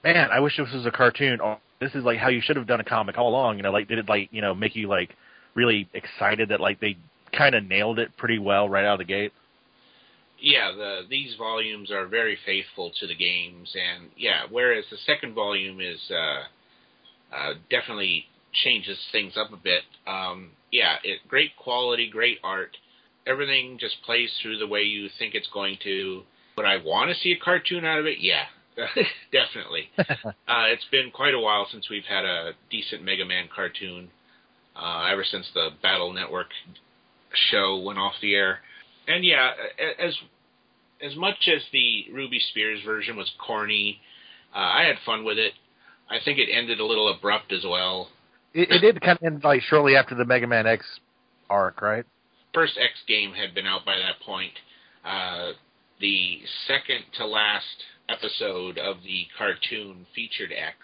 [0.03, 2.67] man, I wish this was a cartoon, or this is like how you should have
[2.67, 3.57] done a comic all along?
[3.57, 5.15] You know, like did it like you know make you like
[5.53, 6.97] really excited that like they
[7.31, 9.33] kind of nailed it pretty well right out of the gate?
[10.39, 15.33] Yeah, the these volumes are very faithful to the games, and yeah, whereas the second
[15.33, 18.25] volume is uh, uh, definitely
[18.63, 19.83] changes things up a bit.
[20.07, 22.77] Um, yeah, it great quality, great art.
[23.25, 26.23] Everything just plays through the way you think it's going to.
[26.57, 28.19] Would I want to see a cartoon out of it?
[28.19, 28.45] Yeah,
[29.31, 29.89] definitely.
[29.97, 34.09] uh, it's been quite a while since we've had a decent Mega Man cartoon.
[34.75, 36.47] Uh, ever since the Battle Network
[37.49, 38.59] show went off the air,
[39.07, 39.51] and yeah,
[39.99, 40.15] as
[41.01, 43.99] as much as the Ruby Spears version was corny,
[44.53, 45.53] uh, I had fun with it.
[46.09, 48.09] I think it ended a little abrupt as well.
[48.53, 50.85] It, it did kind of end like shortly after the Mega Man X
[51.49, 52.05] arc, right?
[52.53, 54.53] First X game had been out by that point.
[55.03, 55.51] Uh,
[55.99, 60.77] the second to last episode of the cartoon featured X.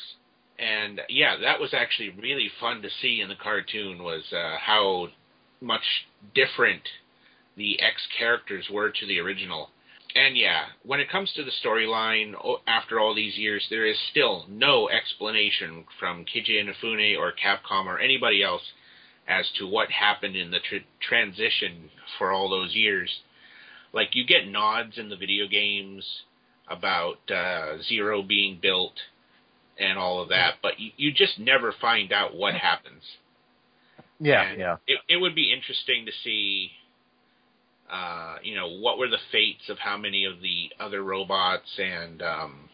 [0.59, 5.07] And yeah, that was actually really fun to see in the cartoon was uh, how
[5.59, 5.81] much
[6.35, 6.81] different
[7.61, 9.69] the X characters were to the original.
[10.15, 12.33] And yeah, when it comes to the storyline,
[12.67, 17.99] after all these years, there is still no explanation from Keiji Inafune or Capcom or
[17.99, 18.63] anybody else
[19.27, 23.21] as to what happened in the tr- transition for all those years.
[23.93, 26.03] Like you get nods in the video games
[26.67, 28.95] about uh, Zero being built
[29.79, 33.03] and all of that, but you, you just never find out what happens.
[34.19, 34.75] Yeah, And yeah.
[34.87, 36.71] It, it would be interesting to see,
[37.91, 42.21] uh, you know, what were the fates of how many of the other robots and,
[42.21, 42.69] um,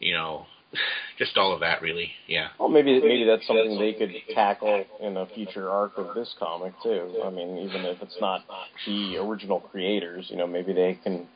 [0.00, 0.46] you know,
[1.18, 2.10] just all of that, really.
[2.26, 2.48] Yeah.
[2.58, 6.72] Well, maybe maybe that's something they could tackle in a future arc of this comic
[6.82, 7.22] too.
[7.24, 8.42] I mean, even if it's not
[8.86, 11.28] the original creators, you know, maybe they can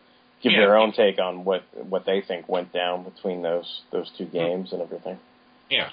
[0.43, 0.61] give Yeah.
[0.61, 4.73] their own take on what what they think went down between those those two games
[4.73, 5.19] and everything.
[5.71, 5.91] Yeah.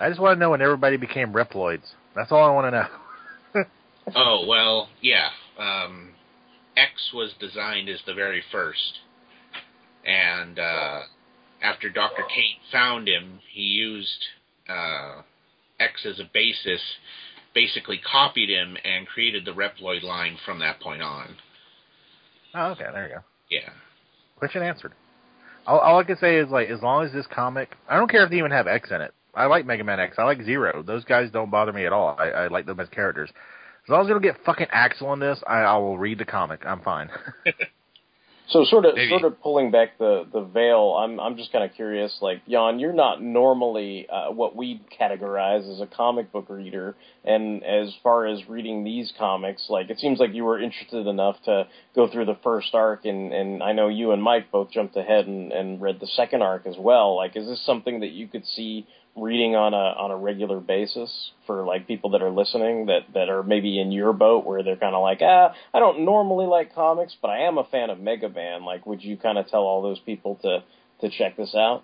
[0.00, 1.84] I just want to know when everybody became Reploids.
[2.16, 2.86] That's all I want to know.
[4.16, 5.28] Oh well, yeah.
[5.60, 6.10] Um,
[6.76, 9.00] X was designed as the very first,
[10.06, 11.00] and uh,
[11.62, 14.24] after Doctor Cain found him, he used
[14.68, 15.22] uh,
[15.78, 16.80] X as a basis,
[17.54, 21.36] basically copied him and created the Reploid line from that point on.
[22.54, 23.20] Oh, okay, there you go.
[23.50, 23.70] Yeah.
[24.36, 24.92] Question answered.
[25.66, 28.24] All, all I can say is like, as long as this comic, I don't care
[28.24, 29.12] if they even have X in it.
[29.34, 30.16] I like Mega Man X.
[30.18, 30.82] I like Zero.
[30.82, 32.16] Those guys don't bother me at all.
[32.18, 33.30] I, I like them as characters.
[33.90, 36.24] As long as they don't get fucking Axl in this, I, I will read the
[36.24, 36.60] comic.
[36.64, 37.10] I'm fine.
[38.50, 39.10] So sort of Maybe.
[39.10, 42.18] sort of pulling back the the veil, I'm I'm just kind of curious.
[42.20, 47.62] Like Jan, you're not normally uh, what we categorize as a comic book reader, and
[47.62, 51.68] as far as reading these comics, like it seems like you were interested enough to
[51.94, 55.28] go through the first arc, and and I know you and Mike both jumped ahead
[55.28, 57.14] and and read the second arc as well.
[57.14, 58.84] Like, is this something that you could see
[59.16, 63.28] reading on a on a regular basis for like people that are listening that that
[63.28, 66.74] are maybe in your boat where they're kind of like ah I don't normally like
[66.74, 69.62] comics but I am a fan of Mega Man like would you kind of tell
[69.62, 70.62] all those people to
[71.00, 71.82] to check this out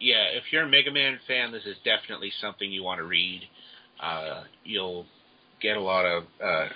[0.00, 3.42] Yeah, if you're a Mega Man fan, this is definitely something you want to read.
[4.02, 5.06] Uh, you'll
[5.60, 6.66] get a lot of, uh,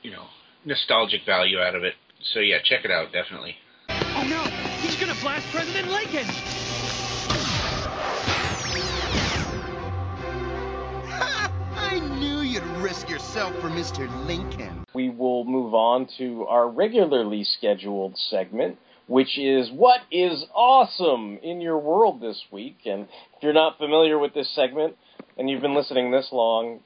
[0.00, 0.24] you know,
[0.64, 1.94] nostalgic value out of it.
[2.32, 3.56] So yeah, check it out, definitely.
[3.90, 4.42] Oh no!
[4.80, 7.09] He's gonna blast President Lincoln!
[12.90, 14.08] Risk yourself for Mr.
[14.10, 14.74] Lincoln.
[14.94, 18.76] we will move on to our regularly scheduled segment
[19.06, 24.18] which is what is awesome in your world this week and if you're not familiar
[24.18, 24.96] with this segment
[25.38, 26.80] and you've been listening this long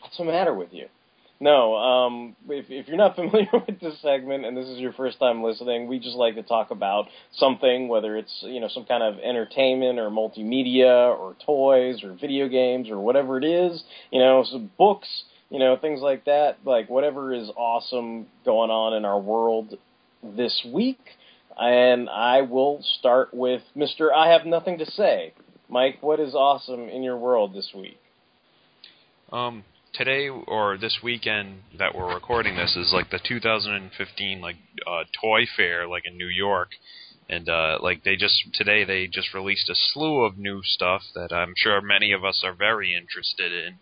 [0.00, 0.86] what's the matter with you
[1.42, 5.18] no, um, if, if you're not familiar with this segment and this is your first
[5.18, 9.02] time listening, we just like to talk about something, whether it's you know some kind
[9.02, 13.82] of entertainment or multimedia or toys or video games or whatever it is,
[14.12, 15.08] you know, some books,
[15.50, 19.76] you know, things like that, like whatever is awesome going on in our world
[20.22, 21.00] this week.
[21.58, 24.12] And I will start with Mr.
[24.14, 25.34] I have nothing to say.
[25.68, 27.98] Mike, what is awesome in your world this week?
[29.32, 35.04] Um, today or this weekend that we're recording this is like the 2015 like uh,
[35.20, 36.70] toy fair like in New York,
[37.28, 41.32] and uh, like they just today they just released a slew of new stuff that
[41.32, 43.78] I'm sure many of us are very interested in.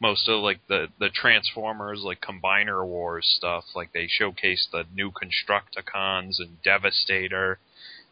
[0.00, 5.10] Most of like the the Transformers like Combiner Wars stuff, like they showcased the new
[5.10, 7.58] Constructicons and Devastator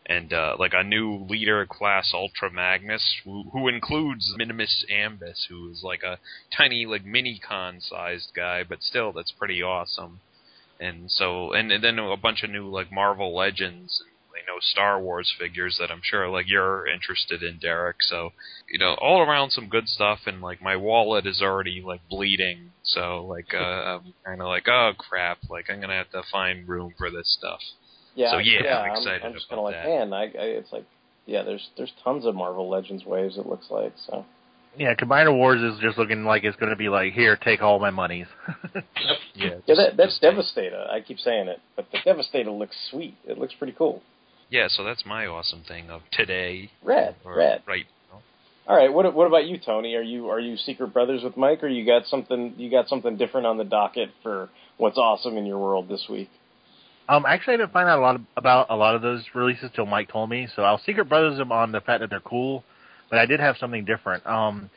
[0.09, 5.71] and uh, like a new leader class Ultra Magnus, who, who includes Minimus Ambus, who
[5.71, 6.19] is like a
[6.57, 10.21] tiny like mini con sized guy, but still that's pretty awesome.
[10.81, 14.61] And so, and, and then a bunch of new like Marvel Legends, and, you know,
[14.61, 17.97] Star Wars figures that I'm sure like you're interested in, Derek.
[18.01, 18.31] So,
[18.71, 22.71] you know, all around some good stuff, and like my wallet is already like bleeding.
[22.83, 26.67] So like, uh, I'm kind of like, oh crap, like I'm gonna have to find
[26.67, 27.61] room for this stuff.
[28.19, 28.33] Yeah.
[28.33, 29.85] So yeah, yeah I'm excited I'm, just kind of like, that.
[29.87, 30.85] man, I, I, it's like,
[31.27, 33.39] yeah, there's there's tons of Marvel Legends waves.
[33.39, 34.27] It looks like so.
[34.77, 37.79] Yeah, Combiner Wars is just looking like it's going to be like, here, take all
[37.79, 38.27] my monies.
[39.35, 40.85] Yeah, Yeah, that, that's Devastator.
[40.91, 43.15] I keep saying it, but the Devastator looks sweet.
[43.25, 44.03] It looks pretty cool.
[44.51, 46.71] Yeah, so that's my awesome thing of today.
[46.83, 47.63] Red, red.
[47.69, 47.87] Right.
[48.67, 49.95] All right, what what about you, Tony?
[49.95, 53.17] Are you are you secret brothers with Mike, or you got something you got something
[53.17, 56.29] different on the docket for what's awesome in your world this week?
[57.09, 59.71] Um, actually, I didn't find out a lot of, about a lot of those releases
[59.75, 60.47] till Mike told me.
[60.55, 62.65] So I'll secret brothers them on the fact that they're cool,
[63.09, 64.27] but I did have something different.
[64.27, 64.69] Um,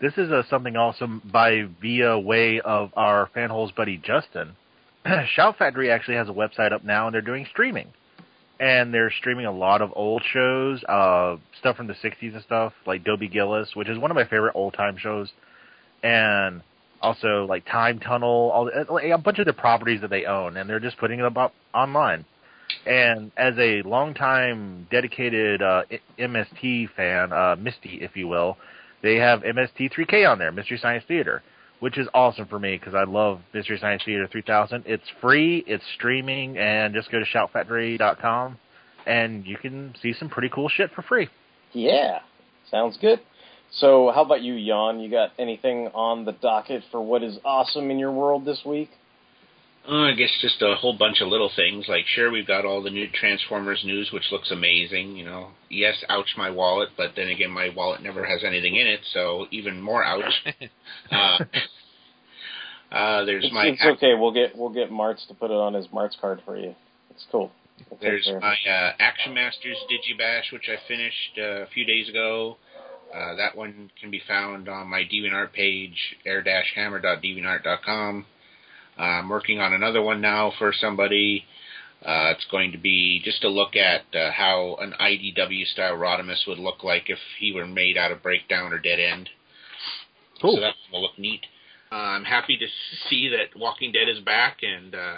[0.00, 4.54] this is a something awesome by via way of our fanholes buddy Justin.
[5.34, 7.88] Shout Factory actually has a website up now, and they're doing streaming,
[8.60, 12.74] and they're streaming a lot of old shows, uh, stuff from the '60s and stuff,
[12.86, 15.32] like Dobie Gillis, which is one of my favorite old time shows,
[16.02, 16.62] and
[17.00, 20.68] also like Time Tunnel, all the, a bunch of the properties that they own, and
[20.68, 22.24] they're just putting them up online.
[22.86, 25.82] And as a longtime dedicated uh,
[26.18, 28.56] MST fan, uh, Misty, if you will,
[29.02, 31.42] they have MST3K on there, Mystery Science Theater,
[31.80, 34.84] which is awesome for me because I love Mystery Science Theater 3000.
[34.86, 38.58] It's free, it's streaming, and just go to shoutfactory.com
[39.08, 41.28] and you can see some pretty cool shit for free.
[41.72, 42.20] Yeah,
[42.70, 43.20] sounds good.
[43.72, 45.00] So, how about you, Jan?
[45.00, 48.90] You got anything on the docket for what is awesome in your world this week?
[49.88, 51.86] Uh, I guess just a whole bunch of little things.
[51.88, 55.16] Like, sure, we've got all the new Transformers news, which looks amazing.
[55.16, 58.86] You know, yes, ouch my wallet, but then again, my wallet never has anything in
[58.86, 60.32] it, so even more ouch.
[61.10, 61.38] uh,
[62.92, 64.14] uh, there's It's, my it's okay.
[64.14, 66.74] We'll get we'll get Martz to put it on his Martz card for you.
[67.10, 67.50] It's cool.
[67.90, 72.08] We'll There's care my uh, Action Masters Digibash, which I finished uh, a few days
[72.08, 72.56] ago.
[73.14, 78.26] Uh, that one can be found on my DeviantArt page, air-hammer.deviantart.com.
[78.98, 81.44] Uh, I'm working on another one now for somebody.
[82.04, 86.46] Uh, it's going to be just a look at uh, how an IDW style Rodimus
[86.46, 89.28] would look like if he were made out of Breakdown or Dead End.
[90.40, 90.56] Cool.
[90.56, 91.40] So that will look neat.
[91.90, 92.66] Uh, I'm happy to
[93.08, 95.16] see that Walking Dead is back, and uh,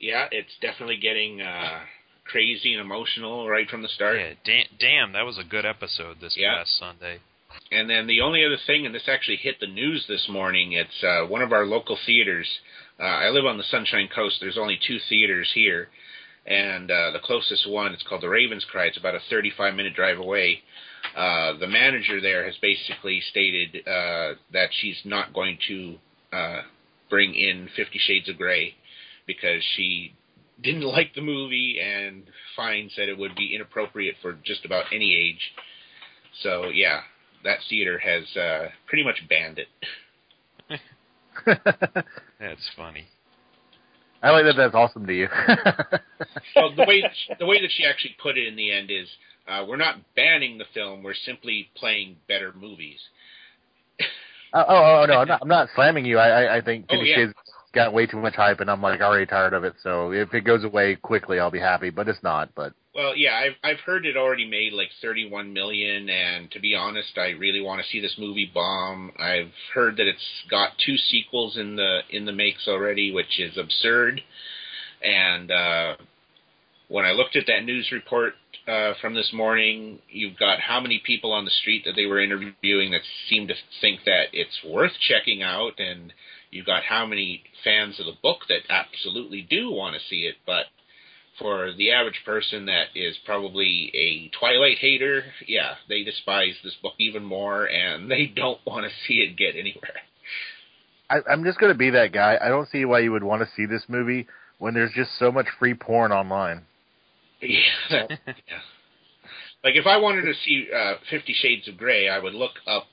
[0.00, 1.80] yeah, it's definitely getting uh,
[2.24, 4.16] crazy and emotional right from the start.
[4.18, 6.56] Yeah, da- damn, that was a good episode this Yeah.
[6.58, 7.18] past Sunday.
[7.70, 11.04] And then the only other thing, and this actually hit the news this morning, it's
[11.04, 12.48] uh, one of our local theaters.
[12.98, 14.38] Uh, I live on the Sunshine Coast.
[14.40, 15.88] There's only two theaters here,
[16.46, 18.86] and uh, the closest one, it's called the Ravens Cry.
[18.86, 20.62] It's about a 35 minute drive away.
[21.14, 25.98] Uh, the manager there has basically stated uh, that she's not going to
[26.32, 26.62] uh,
[27.10, 28.74] bring in Fifty Shades of Grey
[29.26, 30.14] because she
[30.64, 32.24] didn't like the movie and
[32.56, 35.52] Fine said it would be inappropriate for just about any age.
[36.42, 37.00] So yeah,
[37.44, 39.68] that theater has uh, pretty much banned it.
[42.40, 43.06] That's funny.
[44.22, 45.28] I like that that's awesome to you.
[46.56, 47.02] well, the way
[47.38, 49.06] the way that she actually put it in the end is,
[49.46, 51.02] uh, we're not banning the film.
[51.02, 52.98] We're simply playing better movies.
[54.54, 56.16] Oh, oh, oh, no, I'm not, I'm not slamming you.
[56.18, 57.16] I, I, I think Oh, Fifty yeah.
[57.16, 57.32] Shades
[57.74, 59.74] got way too much hype, and I'm like already tired of it.
[59.82, 61.90] So if it goes away quickly, I'll be happy.
[61.90, 62.54] But it's not.
[62.54, 66.74] But Well, yeah, I've I've heard it already made like 31 million, and to be
[66.74, 69.12] honest, I really want to see this movie bomb.
[69.18, 73.58] I've heard that it's got two sequels in the in the makes already, which is
[73.58, 74.20] absurd.
[75.02, 75.96] And uh,
[76.88, 78.34] when I looked at that news report
[78.66, 82.22] uh, from this morning, you've got how many people on the street that they were
[82.22, 86.12] interviewing that seem to think that it's worth checking out, and
[86.54, 90.36] you've got how many fans of the book that absolutely do want to see it,
[90.46, 90.66] but
[91.38, 96.94] for the average person that is probably a Twilight hater, yeah, they despise this book
[96.98, 100.00] even more, and they don't want to see it get anywhere.
[101.10, 102.38] I, I'm just gonna be that guy.
[102.40, 104.26] I don't see why you would want to see this movie
[104.58, 106.62] when there's just so much free porn online.
[107.46, 108.06] Yeah.
[108.08, 108.16] yeah.
[109.62, 112.84] Like if I wanted to see uh, Fifty Shades of Grey, I would look up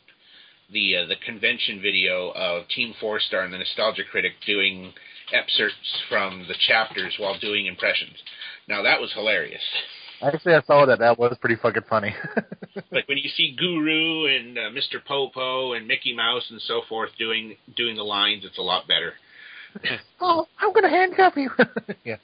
[0.72, 4.94] the uh, the convention video of Team Four Star and the Nostalgia Critic doing
[5.34, 8.16] excerpts from the chapters while doing impressions.
[8.68, 9.62] Now that was hilarious.
[10.22, 11.00] Actually, I saw that.
[11.00, 12.14] That was pretty fucking funny.
[12.92, 15.04] like when you see Guru and uh, Mr.
[15.04, 19.14] Popo and Mickey Mouse and so forth doing doing the lines, it's a lot better.
[20.22, 21.50] oh, I'm gonna handcuff you.
[22.04, 22.18] yeah.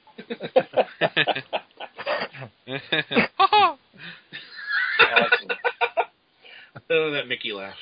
[6.89, 7.75] oh, that Mickey laugh.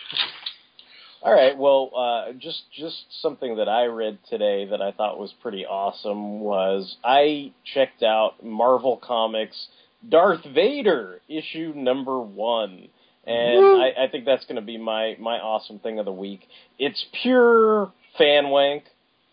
[1.25, 1.57] All right.
[1.57, 6.39] Well, uh, just just something that I read today that I thought was pretty awesome
[6.39, 9.69] was I checked out Marvel Comics
[10.07, 12.89] Darth Vader issue number one,
[13.25, 16.41] and I, I think that's going to be my my awesome thing of the week.
[16.77, 18.83] It's pure fan wank.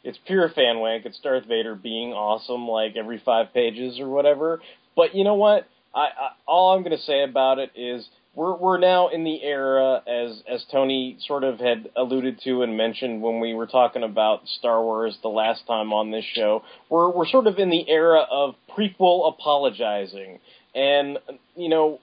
[0.03, 1.05] It's pure fan wank.
[1.05, 4.63] It's Darth Vader being awesome, like every five pages or whatever.
[4.97, 5.69] But you know what?
[5.95, 9.43] I, I all I'm going to say about it is we're we're now in the
[9.43, 14.03] era as as Tony sort of had alluded to and mentioned when we were talking
[14.03, 16.63] about Star Wars the last time on this show.
[16.89, 20.39] We're we're sort of in the era of prequel apologizing.
[20.75, 21.19] And
[21.57, 22.01] you know,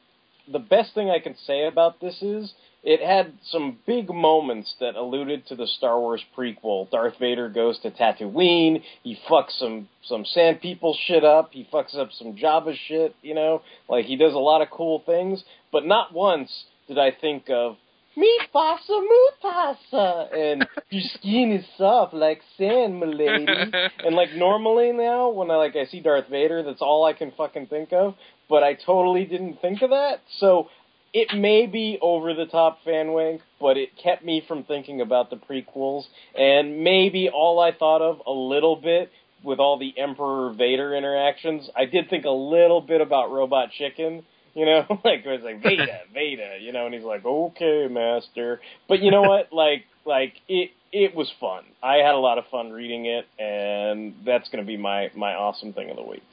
[0.51, 2.53] the best thing I can say about this is
[2.84, 6.89] it had some big moments that alluded to the Star Wars prequel.
[6.89, 8.82] Darth Vader goes to Tatooine.
[9.03, 11.49] He fucks some some Sand People shit up.
[11.51, 13.15] He fucks up some Jabba shit.
[13.21, 15.43] You know, like he does a lot of cool things.
[15.71, 16.49] But not once
[16.88, 17.75] did I think of
[18.15, 19.07] me Mufasa,
[19.43, 23.45] Mufasa, and your skin is soft like sand, milady.
[24.05, 27.32] and like normally now, when I like I see Darth Vader, that's all I can
[27.38, 28.15] fucking think of.
[28.49, 30.21] But I totally didn't think of that.
[30.39, 30.69] So
[31.14, 35.30] it may be over the top fan wank, but it kept me from thinking about
[35.30, 36.03] the prequels.
[36.38, 39.12] And maybe all I thought of a little bit
[39.43, 44.24] with all the Emperor Vader interactions, I did think a little bit about Robot Chicken.
[44.53, 48.60] You know, like it was like Veda, Veda, you know, and he's like, okay, master.
[48.88, 49.49] But you know what?
[49.60, 51.64] Like, like it, it was fun.
[51.84, 55.34] I had a lot of fun reading it, and that's going to be my my
[55.34, 56.24] awesome thing of the week.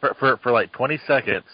[0.00, 1.44] For, for for like 20 seconds,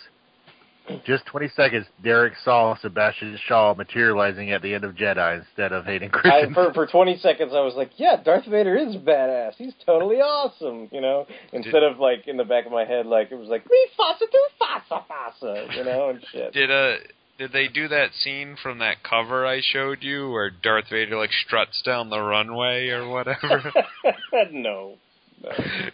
[1.04, 5.84] just 20 seconds, Derek saw Sebastian Shaw materializing at the end of Jedi instead of
[5.84, 6.54] Hayden I, Christensen.
[6.54, 9.54] for for 20 seconds, I was like, yeah, Darth Vader is badass.
[9.56, 11.26] He's totally awesome, you know.
[11.52, 14.26] Instead of like in the back of my head, like it was like me fasa
[14.30, 16.52] do fasa fasa, you know, and shit.
[16.52, 16.96] Did uh
[17.38, 21.30] did they do that scene from that cover I showed you where Darth Vader like
[21.46, 23.72] struts down the runway or whatever?
[24.52, 24.94] no,
[25.42, 25.50] no.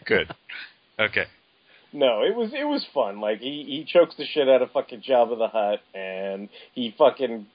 [0.06, 0.34] Good.
[0.98, 1.24] Okay.
[1.94, 3.20] No, it was it was fun.
[3.20, 7.46] Like he he chokes the shit out of fucking Jabba the Hutt, and he fucking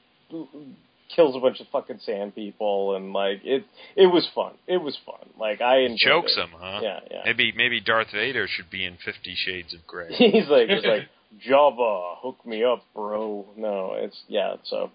[1.14, 3.66] kills a bunch of fucking sand people, and like it
[3.98, 4.54] it was fun.
[4.66, 5.30] It was fun.
[5.38, 6.42] Like I enjoyed Chokes it.
[6.42, 6.80] him, huh?
[6.82, 7.22] Yeah, yeah.
[7.26, 10.08] Maybe maybe Darth Vader should be in Fifty Shades of Grey.
[10.14, 11.10] he's like he's like
[11.48, 13.46] Jabba, hook me up, bro.
[13.58, 14.56] No, it's yeah.
[14.64, 14.90] So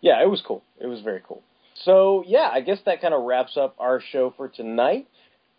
[0.00, 0.62] yeah, it was cool.
[0.80, 1.42] It was very cool.
[1.84, 5.06] So yeah, I guess that kind of wraps up our show for tonight.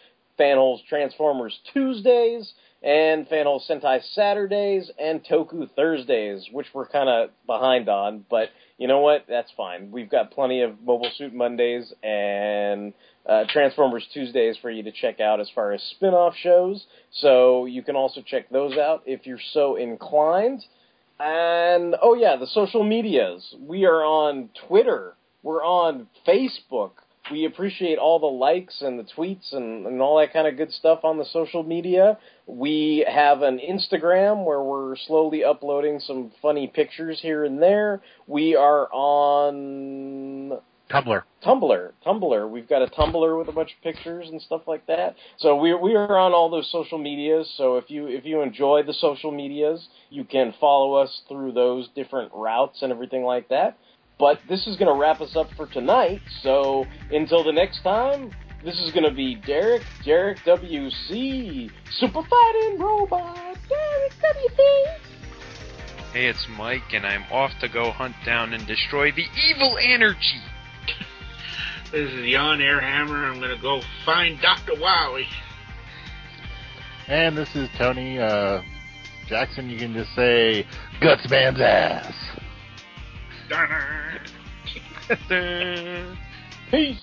[0.40, 7.90] Fanholes Transformers Tuesdays, and Fanholes Sentai Saturdays, and Toku Thursdays, which we're kind of behind
[7.90, 8.48] on, but
[8.78, 9.26] you know what?
[9.28, 9.92] That's fine.
[9.92, 12.92] We've got plenty of Mobile Suit Mondays and
[13.26, 16.84] uh, Transformers Tuesdays for you to check out as far as spin off shows.
[17.12, 20.64] So you can also check those out if you're so inclined.
[21.20, 23.54] And oh, yeah, the social medias.
[23.60, 26.92] We are on Twitter, we're on Facebook.
[27.30, 30.72] We appreciate all the likes and the tweets and, and all that kind of good
[30.72, 32.18] stuff on the social media.
[32.46, 38.02] We have an Instagram where we're slowly uploading some funny pictures here and there.
[38.26, 40.60] We are on
[40.92, 41.22] Tumblr.
[41.42, 42.50] Tumblr, Tumblr.
[42.50, 45.16] We've got a Tumblr with a bunch of pictures and stuff like that.
[45.38, 47.50] So we we are on all those social medias.
[47.56, 51.88] So if you if you enjoy the social medias, you can follow us through those
[51.94, 53.78] different routes and everything like that.
[54.18, 56.20] But this is going to wrap us up for tonight.
[56.42, 58.30] So until the next time,
[58.62, 64.84] this is going to be Derek, Derek WC, Super Fighting Robot, Derek WC.
[66.12, 70.42] Hey, it's Mike, and I'm off to go hunt down and destroy the evil energy.
[71.92, 73.30] This is Jan Airhammer.
[73.30, 74.80] I'm gonna go find Dr.
[74.80, 75.26] Wily.
[77.06, 78.62] And this is Tony uh,
[79.26, 79.68] Jackson.
[79.68, 80.66] You can just say
[81.02, 82.14] Guts Man's ass.
[86.70, 86.98] Peace.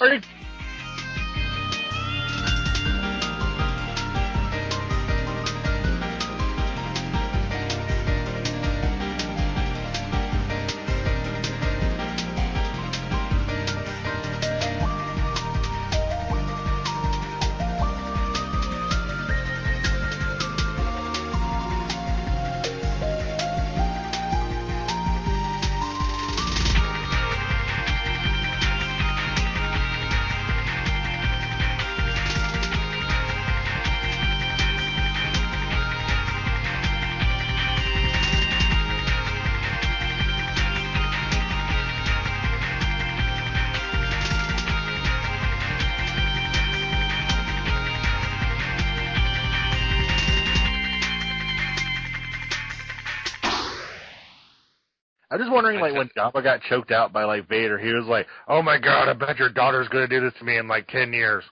[55.40, 58.28] I'm just wondering, like, when Jabba got choked out by like Vader, he was like,
[58.49, 61.14] "Oh my God, I bet your daughter's gonna do this to me in like ten
[61.14, 61.45] years."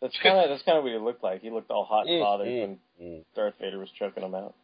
[0.00, 1.40] That's kind of that's kind of what he looked like.
[1.40, 3.24] He looked all hot and mm, bothered mm, when mm.
[3.34, 4.54] Darth Vader was choking him out.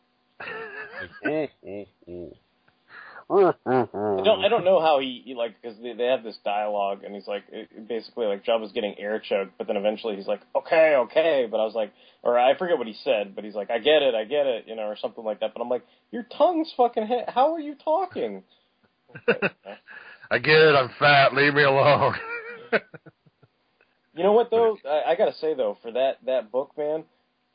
[3.30, 7.04] I don't I don't know how he, he like because they, they have this dialogue
[7.04, 10.40] and he's like it, basically like Jabba's getting air choked, but then eventually he's like
[10.56, 11.92] okay okay, but I was like
[12.22, 14.64] or I forget what he said, but he's like I get it I get it
[14.66, 15.54] you know or something like that.
[15.54, 17.28] But I'm like your tongue's fucking hit.
[17.28, 18.42] How are you talking?
[20.30, 20.74] I get it.
[20.74, 21.34] I'm fat.
[21.34, 22.14] Leave me alone.
[24.14, 24.76] You know what though?
[24.88, 27.04] I, I gotta say though, for that that book, man,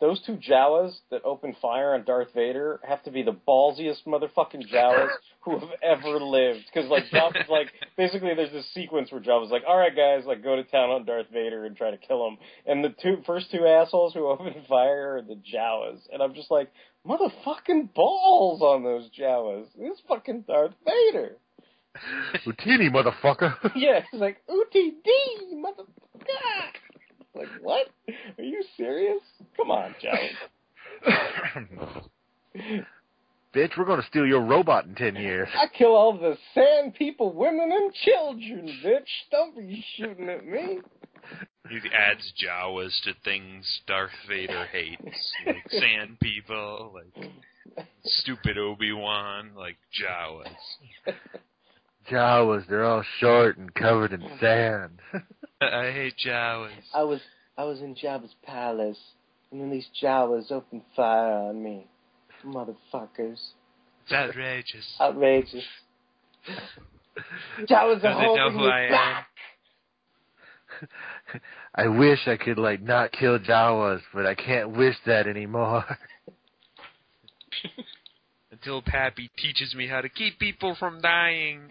[0.02, 4.70] those two Jawas that open fire on Darth Vader have to be the ballsiest motherfucking
[4.72, 5.10] Jawas
[5.42, 6.66] who have ever lived.
[6.74, 10.44] Because like Jabba's like basically there's this sequence where Jabba's like, all right guys, like
[10.44, 12.38] go to town on Darth Vader and try to kill him.
[12.66, 16.52] And the two first two assholes who open fire are the Jawas, and I'm just
[16.52, 16.72] like,
[17.08, 19.68] motherfucking balls on those Jawas.
[19.78, 21.38] This fucking Darth Vader.
[22.46, 23.56] Utinni, motherfucker.
[23.76, 26.26] Yeah, he's like UTD, motherfucker.
[27.36, 27.88] Like what?
[28.38, 29.22] Are you serious?
[29.58, 30.36] Come on, Jawas.
[33.56, 35.48] Bitch, we're gonna steal your robot in ten years.
[35.54, 39.08] I kill all the sand people, women, and children, bitch.
[39.32, 40.80] Don't be shooting at me.
[41.70, 47.32] He adds Jawas to things Darth Vader hates, like sand people, like
[48.04, 50.46] stupid Obi Wan, like Jawas.
[52.12, 55.00] Jawas, they're all short and covered in sand.
[55.62, 56.70] I hate Jawas.
[56.94, 57.22] I was
[57.58, 59.00] I was in Jabba's palace,
[59.52, 61.88] and then these Jawas opened fire on me.
[62.46, 63.40] Motherfuckers.
[64.04, 64.86] It's outrageous.
[65.00, 65.64] Outrageous.
[67.68, 68.92] Jawas are holding who me I am?
[68.92, 69.28] back.
[71.76, 75.84] I wish I could like not kill Jawas, but I can't wish that anymore.
[78.52, 81.62] Until Pappy teaches me how to keep people from dying.